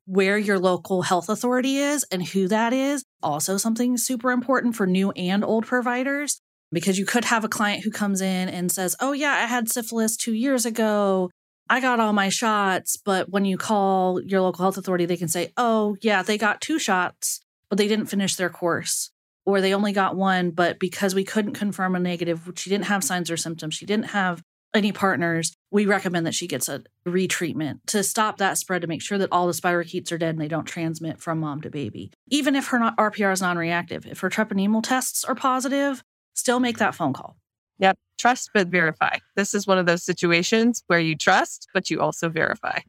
where 0.05 0.37
your 0.37 0.59
local 0.59 1.03
health 1.03 1.29
authority 1.29 1.77
is 1.77 2.05
and 2.11 2.27
who 2.27 2.49
that 2.49 2.73
is 2.73 3.05
also 3.23 3.55
something 3.55 3.97
super 3.97 4.31
important 4.31 4.75
for 4.75 4.85
new 4.85 5.11
and 5.11 5.43
old 5.43 5.65
providers 5.65 6.41
because 6.73 6.97
you 6.97 7.05
could 7.05 7.25
have 7.25 7.43
a 7.43 7.49
client 7.49 7.83
who 7.83 7.91
comes 7.91 8.21
in 8.21 8.49
and 8.49 8.71
says, 8.71 8.95
Oh, 8.99 9.11
yeah, 9.11 9.31
I 9.31 9.45
had 9.45 9.71
syphilis 9.71 10.17
two 10.17 10.33
years 10.33 10.65
ago. 10.65 11.29
I 11.69 11.79
got 11.79 11.99
all 11.99 12.13
my 12.13 12.29
shots. 12.29 12.97
But 12.97 13.29
when 13.29 13.45
you 13.45 13.57
call 13.57 14.21
your 14.21 14.41
local 14.41 14.63
health 14.63 14.77
authority, 14.77 15.05
they 15.05 15.17
can 15.17 15.27
say, 15.27 15.53
Oh, 15.57 15.95
yeah, 16.01 16.23
they 16.23 16.37
got 16.37 16.61
two 16.61 16.79
shots, 16.79 17.39
but 17.69 17.77
they 17.77 17.87
didn't 17.87 18.07
finish 18.07 18.35
their 18.35 18.49
course. 18.49 19.11
Or 19.45 19.59
they 19.59 19.73
only 19.73 19.91
got 19.91 20.15
one, 20.15 20.51
but 20.51 20.79
because 20.79 21.13
we 21.13 21.25
couldn't 21.25 21.53
confirm 21.53 21.95
a 21.95 21.99
negative, 21.99 22.49
she 22.55 22.69
didn't 22.69 22.85
have 22.85 23.03
signs 23.03 23.29
or 23.29 23.35
symptoms, 23.35 23.75
she 23.75 23.85
didn't 23.85 24.07
have 24.07 24.41
any 24.73 24.91
partners, 24.91 25.55
we 25.71 25.85
recommend 25.85 26.25
that 26.25 26.33
she 26.33 26.47
gets 26.47 26.67
a 26.67 26.81
retreatment 27.07 27.79
to 27.87 28.03
stop 28.03 28.37
that 28.37 28.57
spread 28.57 28.81
to 28.81 28.87
make 28.87 29.01
sure 29.01 29.17
that 29.17 29.29
all 29.31 29.47
the 29.47 29.53
spirochetes 29.53 30.11
are 30.11 30.17
dead 30.17 30.31
and 30.31 30.41
they 30.41 30.47
don't 30.47 30.65
transmit 30.65 31.19
from 31.19 31.39
mom 31.39 31.61
to 31.61 31.69
baby. 31.69 32.11
Even 32.29 32.55
if 32.55 32.67
her 32.67 32.79
RPR 32.79 33.33
is 33.33 33.41
non 33.41 33.57
reactive, 33.57 34.05
if 34.05 34.19
her 34.21 34.29
treponemal 34.29 34.83
tests 34.83 35.23
are 35.23 35.35
positive, 35.35 36.03
still 36.33 36.59
make 36.59 36.77
that 36.77 36.95
phone 36.95 37.13
call. 37.13 37.35
Yep. 37.79 37.97
Trust 38.17 38.51
but 38.53 38.67
verify. 38.67 39.17
This 39.35 39.53
is 39.53 39.67
one 39.67 39.77
of 39.77 39.85
those 39.85 40.03
situations 40.03 40.83
where 40.87 40.99
you 40.99 41.15
trust, 41.15 41.67
but 41.73 41.89
you 41.89 42.01
also 42.01 42.29
verify. 42.29 42.79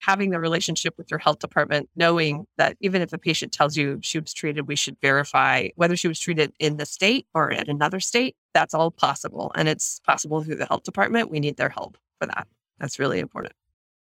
having 0.00 0.30
the 0.30 0.38
relationship 0.38 0.94
with 0.98 1.10
your 1.10 1.18
health 1.18 1.38
department, 1.38 1.88
knowing 1.96 2.46
that 2.58 2.76
even 2.80 3.00
if 3.00 3.12
a 3.12 3.18
patient 3.18 3.52
tells 3.52 3.74
you 3.74 3.98
she 4.02 4.18
was 4.18 4.34
treated, 4.34 4.68
we 4.68 4.76
should 4.76 4.96
verify 5.00 5.68
whether 5.76 5.96
she 5.96 6.08
was 6.08 6.20
treated 6.20 6.52
in 6.58 6.76
the 6.76 6.84
state 6.84 7.26
or 7.34 7.50
in 7.50 7.70
another 7.70 8.00
state. 8.00 8.36
That's 8.52 8.74
all 8.74 8.90
possible. 8.90 9.50
And 9.54 9.66
it's 9.66 10.00
possible 10.00 10.42
through 10.42 10.56
the 10.56 10.66
health 10.66 10.82
department. 10.82 11.30
We 11.30 11.40
need 11.40 11.56
their 11.56 11.70
help 11.70 11.96
for 12.20 12.26
that. 12.26 12.46
That's 12.78 12.98
really 12.98 13.18
important 13.18 13.54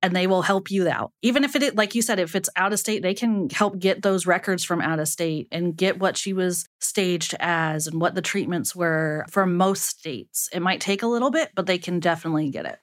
and 0.01 0.15
they 0.15 0.27
will 0.27 0.41
help 0.41 0.71
you 0.71 0.89
out. 0.89 1.11
Even 1.21 1.43
if 1.43 1.55
it, 1.55 1.75
like 1.75 1.93
you 1.93 2.01
said, 2.01 2.19
if 2.19 2.35
it's 2.35 2.49
out 2.55 2.73
of 2.73 2.79
state, 2.79 3.03
they 3.03 3.13
can 3.13 3.49
help 3.49 3.77
get 3.77 4.01
those 4.01 4.25
records 4.25 4.63
from 4.63 4.81
out 4.81 4.99
of 4.99 5.07
state 5.07 5.47
and 5.51 5.75
get 5.75 5.99
what 5.99 6.17
she 6.17 6.33
was 6.33 6.67
staged 6.81 7.35
as 7.39 7.87
and 7.87 8.01
what 8.01 8.15
the 8.15 8.21
treatments 8.21 8.75
were 8.75 9.25
for 9.29 9.45
most 9.45 9.83
states. 9.83 10.49
It 10.51 10.61
might 10.61 10.81
take 10.81 11.03
a 11.03 11.07
little 11.07 11.31
bit, 11.31 11.51
but 11.55 11.65
they 11.65 11.77
can 11.77 11.99
definitely 11.99 12.49
get 12.49 12.65
it. 12.65 12.79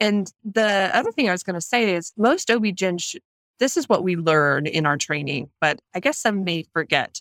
And 0.00 0.32
the 0.44 0.90
other 0.92 1.12
thing 1.12 1.28
I 1.28 1.32
was 1.32 1.42
going 1.42 1.54
to 1.54 1.60
say 1.60 1.94
is 1.94 2.12
most 2.16 2.50
OB-GYN, 2.50 3.00
sh- 3.00 3.16
this 3.58 3.76
is 3.76 3.88
what 3.88 4.02
we 4.02 4.16
learn 4.16 4.66
in 4.66 4.86
our 4.86 4.96
training, 4.96 5.50
but 5.60 5.80
I 5.94 6.00
guess 6.00 6.18
some 6.18 6.44
may 6.44 6.64
forget 6.72 7.20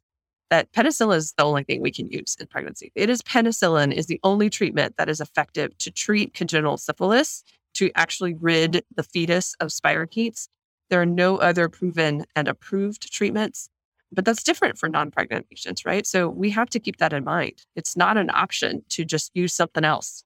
that 0.49 0.71
penicillin 0.73 1.15
is 1.15 1.33
the 1.37 1.43
only 1.43 1.63
thing 1.63 1.81
we 1.81 1.91
can 1.91 2.07
use 2.07 2.35
in 2.39 2.47
pregnancy. 2.47 2.91
It 2.95 3.09
is 3.09 3.21
penicillin 3.21 3.93
is 3.93 4.07
the 4.07 4.19
only 4.23 4.49
treatment 4.49 4.97
that 4.97 5.09
is 5.09 5.21
effective 5.21 5.77
to 5.79 5.91
treat 5.91 6.33
congenital 6.33 6.77
syphilis 6.77 7.43
to 7.75 7.89
actually 7.95 8.33
rid 8.33 8.83
the 8.95 9.03
fetus 9.03 9.55
of 9.59 9.69
spirochetes. 9.69 10.47
There 10.89 11.01
are 11.01 11.05
no 11.05 11.37
other 11.37 11.69
proven 11.69 12.25
and 12.35 12.49
approved 12.49 13.13
treatments, 13.13 13.69
but 14.11 14.25
that's 14.25 14.43
different 14.43 14.77
for 14.77 14.89
non 14.89 15.11
pregnant 15.11 15.49
patients, 15.49 15.85
right? 15.85 16.05
So 16.05 16.29
we 16.29 16.49
have 16.51 16.69
to 16.71 16.79
keep 16.79 16.97
that 16.97 17.13
in 17.13 17.23
mind. 17.23 17.63
It's 17.75 17.95
not 17.95 18.17
an 18.17 18.29
option 18.29 18.83
to 18.89 19.05
just 19.05 19.31
use 19.33 19.53
something 19.53 19.83
else. 19.83 20.23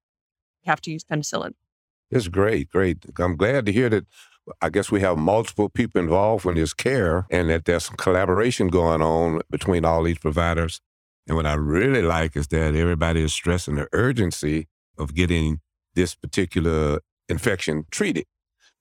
You 0.63 0.71
have 0.71 0.81
to 0.81 0.91
use 0.91 1.03
penicillin. 1.03 1.53
It's 2.11 2.27
great, 2.27 2.69
great. 2.69 3.05
I'm 3.19 3.35
glad 3.35 3.65
to 3.65 3.71
hear 3.71 3.89
that. 3.89 4.05
I 4.61 4.69
guess 4.69 4.91
we 4.91 5.01
have 5.01 5.17
multiple 5.17 5.69
people 5.69 5.99
involved 5.99 6.45
in 6.45 6.53
this 6.53 6.71
care 6.71 7.25
and 7.31 7.49
that 7.49 7.65
there's 7.65 7.85
some 7.85 7.95
collaboration 7.95 8.67
going 8.67 9.01
on 9.01 9.41
between 9.49 9.85
all 9.85 10.03
these 10.03 10.19
providers. 10.19 10.81
And 11.27 11.35
what 11.35 11.47
I 11.47 11.55
really 11.55 12.03
like 12.03 12.35
is 12.35 12.47
that 12.49 12.75
everybody 12.75 13.23
is 13.23 13.33
stressing 13.33 13.75
the 13.75 13.87
urgency 13.91 14.67
of 14.99 15.15
getting 15.15 15.61
this 15.95 16.13
particular 16.13 16.99
infection 17.27 17.85
treated 17.89 18.25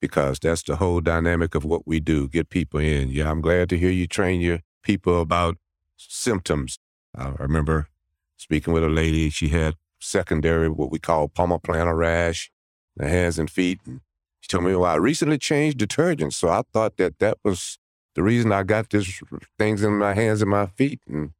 because 0.02 0.38
that's 0.38 0.62
the 0.62 0.76
whole 0.76 1.00
dynamic 1.00 1.54
of 1.54 1.64
what 1.64 1.86
we 1.86 1.98
do 1.98 2.28
get 2.28 2.50
people 2.50 2.78
in. 2.80 3.08
Yeah, 3.08 3.30
I'm 3.30 3.40
glad 3.40 3.70
to 3.70 3.78
hear 3.78 3.90
you 3.90 4.06
train 4.06 4.42
your 4.42 4.60
people 4.84 5.20
about 5.20 5.56
symptoms. 5.96 6.78
I 7.16 7.30
remember 7.38 7.88
speaking 8.36 8.72
with 8.72 8.84
a 8.84 8.88
lady, 8.88 9.30
she 9.30 9.48
had 9.48 9.74
secondary, 9.98 10.68
what 10.68 10.92
we 10.92 10.98
call 10.98 11.28
palmoplantar 11.28 11.96
rash, 11.96 12.52
the 12.96 13.08
hands 13.08 13.38
and 13.38 13.50
feet. 13.50 13.80
And 13.86 14.00
she 14.40 14.48
told 14.48 14.64
me, 14.64 14.74
well, 14.74 14.90
I 14.90 14.96
recently 14.96 15.38
changed 15.38 15.78
detergents. 15.78 16.34
So 16.34 16.48
I 16.48 16.62
thought 16.72 16.96
that 16.98 17.18
that 17.18 17.38
was 17.42 17.78
the 18.14 18.22
reason 18.22 18.52
I 18.52 18.62
got 18.62 18.90
these 18.90 19.22
things 19.58 19.82
in 19.82 19.98
my 19.98 20.14
hands 20.14 20.42
and 20.42 20.50
my 20.50 20.66
feet. 20.66 21.00
And, 21.08 21.30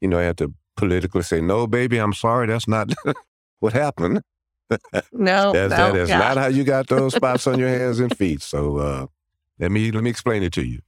you 0.00 0.08
know, 0.08 0.18
I 0.18 0.22
had 0.22 0.38
to 0.38 0.54
politically 0.76 1.22
say, 1.22 1.40
no, 1.40 1.66
baby, 1.66 1.98
I'm 1.98 2.14
sorry. 2.14 2.46
That's 2.46 2.66
not 2.66 2.92
what 3.60 3.72
happened. 3.72 4.22
no, 5.12 5.52
that's, 5.52 5.70
no, 5.70 5.76
that 5.76 5.96
is 5.96 6.08
yeah. 6.08 6.18
not 6.18 6.36
how 6.36 6.46
you 6.46 6.64
got 6.64 6.88
those 6.88 7.14
spots 7.14 7.46
on 7.46 7.58
your 7.58 7.68
hands 7.78 8.00
and 8.00 8.16
feet. 8.16 8.42
So 8.42 8.78
uh, 8.78 9.06
let 9.58 9.70
me 9.70 9.90
let 9.90 10.02
me 10.02 10.10
explain 10.10 10.42
it 10.42 10.52
to 10.54 10.64
you. 10.64 10.80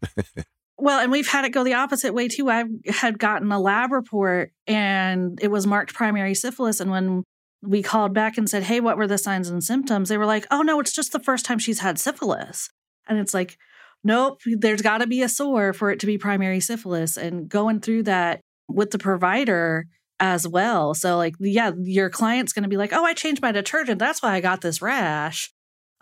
Well, 0.81 1.01
and 1.01 1.13
we've 1.13 1.29
had 1.29 1.45
it 1.45 1.51
go 1.51 1.65
the 1.65 1.75
opposite 1.75 2.15
way 2.15 2.29
too. 2.29 2.51
I 2.51 2.65
had 2.89 3.19
gotten 3.19 3.51
a 3.53 3.61
lab 3.61 3.93
report 3.93 4.53
and 4.67 5.39
it 5.43 5.49
was 5.49 5.67
marked 5.67 5.95
primary 5.95 6.35
syphilis, 6.35 6.81
and 6.81 6.91
when 6.91 7.25
we 7.63 7.83
called 7.83 8.15
back 8.15 8.39
and 8.39 8.49
said, 8.49 8.65
"Hey, 8.65 8.81
what 8.81 8.97
were 8.97 9.07
the 9.07 9.19
signs 9.19 9.49
and 9.49 9.63
symptoms?" 9.63 10.09
They 10.09 10.19
were 10.19 10.27
like, 10.27 10.47
"Oh 10.51 10.63
no, 10.63 10.81
it's 10.81 10.93
just 10.93 11.13
the 11.13 11.21
first 11.21 11.45
time 11.45 11.59
she's 11.59 11.81
had 11.81 11.99
syphilis," 11.99 12.71
and 13.09 13.19
it's 13.19 13.35
like. 13.35 13.57
Nope, 14.03 14.41
there's 14.47 14.81
got 14.81 14.99
to 15.03 15.07
be 15.07 15.21
a 15.21 15.29
sore 15.29 15.75
for 15.75 15.91
it 15.91 16.01
to 16.01 16.07
be 16.07 16.17
primary 16.17 16.59
syphilis. 16.61 17.19
And 17.19 17.51
going 17.51 17.81
through 17.81 18.05
that 18.05 18.41
with 18.67 18.93
the 18.93 18.99
provider, 18.99 19.89
as 20.21 20.47
well. 20.47 20.95
So, 20.95 21.17
like, 21.17 21.35
yeah, 21.41 21.73
your 21.83 22.11
client's 22.11 22.53
going 22.53 22.63
to 22.63 22.69
be 22.69 22.77
like, 22.77 22.93
oh, 22.93 23.05
I 23.05 23.15
changed 23.15 23.43
my 23.43 23.51
detergent. 23.51 23.99
That's 23.99 24.23
why 24.23 24.35
I 24.35 24.41
got 24.41 24.61
this 24.61 24.83
rash. 24.83 25.51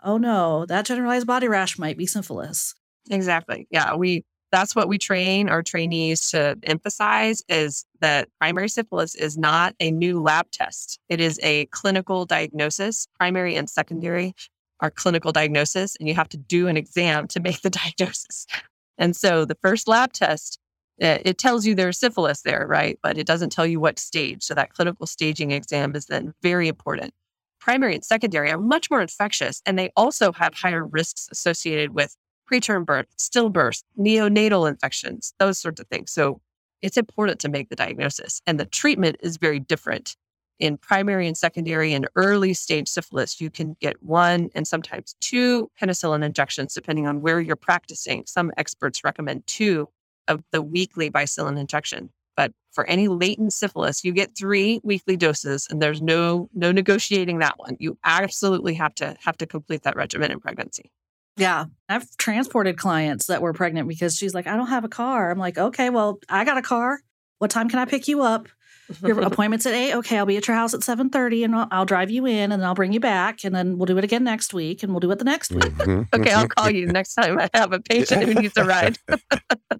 Oh, 0.03 0.17
no, 0.17 0.65
that 0.67 0.85
generalized 0.85 1.25
body 1.25 1.47
rash 1.47 1.79
might 1.79 1.97
be 1.97 2.05
syphilis. 2.05 2.75
Exactly. 3.09 3.67
Yeah. 3.71 3.95
We, 3.95 4.25
that's 4.51 4.75
what 4.75 4.87
we 4.87 4.97
train 4.97 5.49
our 5.49 5.61
trainees 5.61 6.31
to 6.31 6.57
emphasize 6.63 7.43
is 7.49 7.85
that 8.01 8.29
primary 8.39 8.69
syphilis 8.69 9.15
is 9.15 9.37
not 9.37 9.75
a 9.79 9.91
new 9.91 10.21
lab 10.21 10.49
test. 10.51 10.99
It 11.09 11.21
is 11.21 11.39
a 11.43 11.65
clinical 11.67 12.25
diagnosis. 12.25 13.07
Primary 13.17 13.55
and 13.55 13.69
secondary 13.69 14.33
are 14.79 14.89
clinical 14.89 15.31
diagnosis, 15.31 15.95
and 15.99 16.07
you 16.07 16.15
have 16.15 16.29
to 16.29 16.37
do 16.37 16.67
an 16.67 16.77
exam 16.77 17.27
to 17.27 17.39
make 17.39 17.61
the 17.61 17.69
diagnosis. 17.69 18.47
And 18.97 19.15
so 19.15 19.45
the 19.45 19.57
first 19.61 19.87
lab 19.87 20.13
test 20.13 20.59
eh, 21.01 21.19
it 21.23 21.37
tells 21.37 21.65
you 21.65 21.75
there's 21.75 21.99
syphilis 21.99 22.41
there, 22.41 22.65
right? 22.67 22.97
But 23.03 23.17
it 23.17 23.27
doesn't 23.27 23.51
tell 23.51 23.65
you 23.67 23.79
what 23.79 23.99
stage. 23.99 24.43
So 24.43 24.53
that 24.55 24.73
clinical 24.73 25.05
staging 25.05 25.51
exam 25.51 25.95
is 25.95 26.05
then 26.05 26.33
very 26.41 26.67
important. 26.67 27.13
Primary 27.59 27.95
and 27.95 28.05
secondary 28.05 28.51
are 28.51 28.57
much 28.57 28.89
more 28.89 29.01
infectious, 29.01 29.61
and 29.65 29.77
they 29.77 29.91
also 29.95 30.31
have 30.31 30.53
higher 30.53 30.85
risks 30.85 31.27
associated 31.31 31.93
with 31.93 32.15
preterm 32.49 32.85
birth, 32.85 33.07
stillbirth, 33.17 33.83
neonatal 33.97 34.67
infections, 34.69 35.33
those 35.39 35.59
sorts 35.59 35.79
of 35.79 35.87
things. 35.87 36.11
So 36.11 36.41
it's 36.81 36.97
important 36.97 37.39
to 37.41 37.49
make 37.49 37.69
the 37.69 37.75
diagnosis. 37.75 38.41
And 38.47 38.59
the 38.59 38.65
treatment 38.65 39.17
is 39.21 39.37
very 39.37 39.59
different. 39.59 40.15
In 40.59 40.77
primary 40.77 41.25
and 41.25 41.37
secondary 41.37 41.93
and 41.93 42.07
early 42.15 42.53
stage 42.53 42.89
syphilis, 42.89 43.39
you 43.39 43.49
can 43.49 43.77
get 43.79 44.01
one 44.03 44.49
and 44.55 44.67
sometimes 44.67 45.15
two 45.21 45.71
penicillin 45.81 46.23
injections, 46.23 46.73
depending 46.73 47.07
on 47.07 47.21
where 47.21 47.39
you're 47.39 47.55
practicing. 47.55 48.25
Some 48.25 48.51
experts 48.57 49.03
recommend 49.03 49.47
two 49.47 49.87
of 50.27 50.43
the 50.51 50.61
weekly 50.61 51.09
bicillin 51.09 51.57
injection. 51.57 52.09
But 52.35 52.51
for 52.71 52.85
any 52.87 53.07
latent 53.07 53.53
syphilis, 53.53 54.03
you 54.03 54.11
get 54.11 54.37
three 54.37 54.79
weekly 54.83 55.17
doses, 55.17 55.67
and 55.69 55.81
there's 55.81 56.01
no 56.01 56.49
no 56.53 56.71
negotiating 56.71 57.39
that 57.39 57.57
one. 57.57 57.75
You 57.79 57.97
absolutely 58.05 58.73
have 58.75 58.95
to 58.95 59.15
have 59.21 59.37
to 59.37 59.45
complete 59.45 59.83
that 59.83 59.95
regimen 59.95 60.31
in 60.31 60.39
pregnancy. 60.39 60.91
Yeah. 61.39 61.65
I've 61.87 62.05
transported 62.17 62.77
clients 62.77 63.27
that 63.27 63.41
were 63.41 63.53
pregnant 63.53 63.87
because 63.87 64.15
she's 64.15 64.33
like, 64.33 64.45
I 64.45 64.57
don't 64.57 64.67
have 64.67 64.83
a 64.83 64.89
car. 64.89 65.31
I'm 65.31 65.39
like, 65.39 65.57
okay, 65.57 65.89
well, 65.89 66.19
I 66.27 66.43
got 66.43 66.57
a 66.57 66.61
car. 66.61 66.99
What 67.37 67.49
time 67.49 67.69
can 67.69 67.79
I 67.79 67.85
pick 67.85 68.09
you 68.09 68.21
up? 68.21 68.49
Your 69.03 69.19
appointment's 69.21 69.65
at 69.65 69.73
eight. 69.73 69.93
Okay, 69.95 70.17
I'll 70.17 70.25
be 70.25 70.37
at 70.37 70.47
your 70.47 70.55
house 70.55 70.73
at 70.73 70.83
seven 70.83 71.09
thirty, 71.09 71.43
and 71.43 71.55
I'll, 71.55 71.67
I'll, 71.71 71.85
drive 71.85 72.09
you 72.11 72.25
in, 72.25 72.51
and 72.51 72.61
then 72.61 72.63
I'll 72.63 72.75
bring 72.75 72.93
you 72.93 72.99
back, 72.99 73.43
and 73.43 73.55
then 73.55 73.77
we'll 73.77 73.85
do 73.85 73.97
it 73.97 74.03
again 74.03 74.23
next 74.23 74.53
week, 74.53 74.83
and 74.83 74.91
we'll 74.91 74.99
do 74.99 75.11
it 75.11 75.19
the 75.19 75.25
next 75.25 75.51
week. 75.51 75.63
Mm-hmm. 75.63 76.03
okay, 76.21 76.31
I'll 76.31 76.47
call 76.47 76.69
you 76.69 76.85
next 76.87 77.15
time 77.15 77.39
I 77.39 77.49
have 77.53 77.73
a 77.73 77.79
patient 77.79 78.23
who 78.23 78.33
needs 78.33 78.57
a 78.57 78.63
ride. 78.65 78.97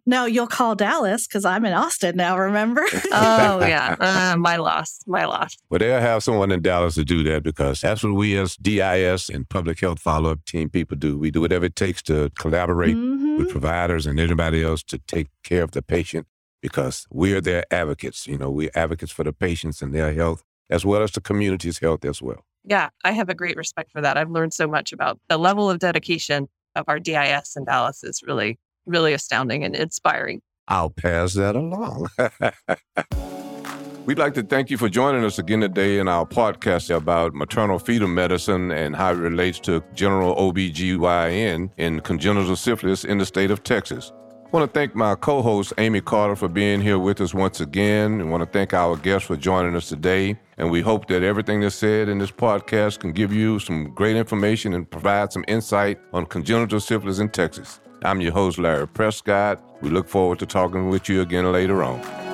no, 0.06 0.26
you'll 0.26 0.48
call 0.48 0.76
Dallas 0.76 1.28
because 1.28 1.46
I'm 1.46 1.66
in 1.66 1.74
Austin 1.74 2.16
now. 2.16 2.38
Remember? 2.38 2.86
oh 3.12 3.60
yeah, 3.66 3.96
uh, 4.00 4.38
my 4.38 4.58
loss, 4.58 5.00
my 5.08 5.26
loss. 5.26 5.58
Well, 5.70 5.80
they'll 5.80 6.00
have 6.00 6.24
someone 6.24 6.52
in 6.52 6.62
Dallas 6.62 6.96
to 6.96 7.06
do 7.06 7.24
that 7.24 7.44
because 7.44 7.82
that's 7.82 8.04
what 8.04 8.14
we 8.14 8.38
as 8.38 8.56
DIS 8.56 9.30
and 9.30 9.48
public 9.50 9.80
health 9.80 10.00
follow 10.00 10.32
up 10.32 10.46
team 10.46 10.70
people 10.70 10.98
do. 10.98 11.18
We 11.18 11.32
do 11.32 11.42
whatever 11.42 11.66
it 11.66 11.76
takes 11.76 12.02
to 12.04 12.32
collaborate 12.40 12.96
mm-hmm. 12.96 13.38
with 13.38 13.50
providers 13.50 14.06
and 14.06 14.20
anybody 14.20 14.64
else 14.64 14.84
to 14.84 14.98
take 15.00 15.28
care 15.44 15.64
of 15.64 15.72
the 15.72 15.82
patient 15.82 16.28
because 16.62 17.08
we 17.12 17.34
are 17.34 17.42
their 17.42 17.64
advocates. 17.72 18.28
You 18.28 18.38
know, 18.38 18.50
we're 18.50 18.72
advocates 18.76 19.12
for 19.12 19.24
the 19.24 19.34
patients 19.34 19.82
and 19.82 19.94
their 19.94 20.14
health 20.14 20.44
as 20.70 20.86
well 20.86 21.02
as 21.02 21.12
the 21.12 21.22
community's 21.22 21.80
health 21.80 22.06
as 22.06 22.22
well. 22.22 22.46
Yeah, 22.64 22.90
I 23.04 23.12
have 23.12 23.30
a 23.30 23.34
great 23.34 23.58
respect 23.58 23.92
for 23.92 24.02
that. 24.02 24.18
I've 24.18 24.30
learned 24.30 24.54
so 24.54 24.68
much 24.68 24.92
about 24.92 25.20
the 25.30 25.38
level 25.38 25.70
of 25.70 25.80
dedication 25.80 26.48
of 26.76 26.86
our 26.88 27.00
DIS 27.00 27.56
in 27.56 27.66
Dallas 27.66 28.04
is 28.04 28.22
really, 28.26 28.60
really 28.86 29.14
astounding 29.14 29.64
and 29.64 29.76
inspiring. 29.76 30.42
I'll 30.68 30.92
pass 30.92 31.34
that 31.34 31.56
along. 31.56 32.10
We'd 34.06 34.20
like 34.20 34.34
to 34.36 34.44
thank 34.44 34.70
you 34.70 34.78
for 34.78 34.90
joining 34.90 35.24
us 35.24 35.40
again 35.40 35.62
today 35.62 36.00
in 36.00 36.08
our 36.08 36.26
podcast 36.26 36.96
about 36.96 37.34
maternal 37.34 37.80
fetal 37.80 38.08
medicine 38.08 38.72
and 38.72 38.96
how 38.96 39.12
it 39.12 39.18
relates 39.18 39.60
to 39.62 39.84
general 39.94 40.36
OBGYN 40.36 41.72
in 41.78 42.00
congenital 42.02 42.56
syphilis 42.56 43.04
in 43.04 43.18
the 43.20 43.26
state 43.26 43.52
of 43.52 43.64
Texas. 43.64 44.12
I 44.50 44.58
want 44.58 44.74
to 44.74 44.80
thank 44.80 44.96
my 44.96 45.14
co 45.14 45.44
host, 45.44 45.74
Amy 45.78 46.02
Carter, 46.02 46.36
for 46.36 46.48
being 46.48 46.82
here 46.82 46.98
with 46.98 47.22
us 47.22 47.36
once 47.36 47.62
again. 47.62 48.20
I 48.20 48.24
want 48.24 48.42
to 48.42 48.50
thank 48.50 48.74
our 48.74 48.96
guests 48.96 49.28
for 49.28 49.36
joining 49.36 49.76
us 49.76 49.88
today. 49.88 50.40
And 50.58 50.72
we 50.72 50.82
hope 50.82 51.06
that 51.10 51.22
everything 51.22 51.62
that's 51.62 51.76
said 51.76 52.10
in 52.10 52.18
this 52.18 52.32
podcast 52.32 52.98
can 52.98 53.12
give 53.12 53.32
you 53.32 53.60
some 53.60 53.94
great 53.94 54.16
information 54.16 54.74
and 54.74 54.90
provide 54.90 55.32
some 55.32 55.46
insight 55.48 56.00
on 56.14 56.26
congenital 56.26 56.80
syphilis 56.80 57.20
in 57.20 57.30
Texas. 57.30 57.80
I'm 58.04 58.22
your 58.22 58.32
host, 58.32 58.58
Larry 58.58 58.88
Prescott. 58.88 59.64
We 59.84 59.92
look 59.92 60.10
forward 60.10 60.40
to 60.40 60.48
talking 60.48 60.90
with 60.90 61.10
you 61.10 61.22
again 61.22 61.52
later 61.52 61.84
on. 61.84 62.29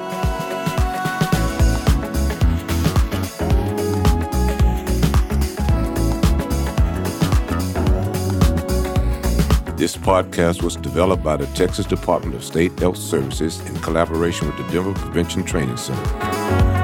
This 9.78 9.98
podcast 9.98 10.64
was 10.64 10.78
developed 10.78 11.22
by 11.22 11.36
the 11.36 11.48
Texas 11.48 11.86
Department 11.86 12.34
of 12.34 12.46
State 12.46 12.80
Health 12.80 12.96
Services 12.96 13.60
in 13.68 13.76
collaboration 13.82 14.48
with 14.48 14.56
the 14.56 14.64
Denver 14.72 14.94
Prevention 14.94 15.44
Training 15.44 15.76
Center. 15.76 16.75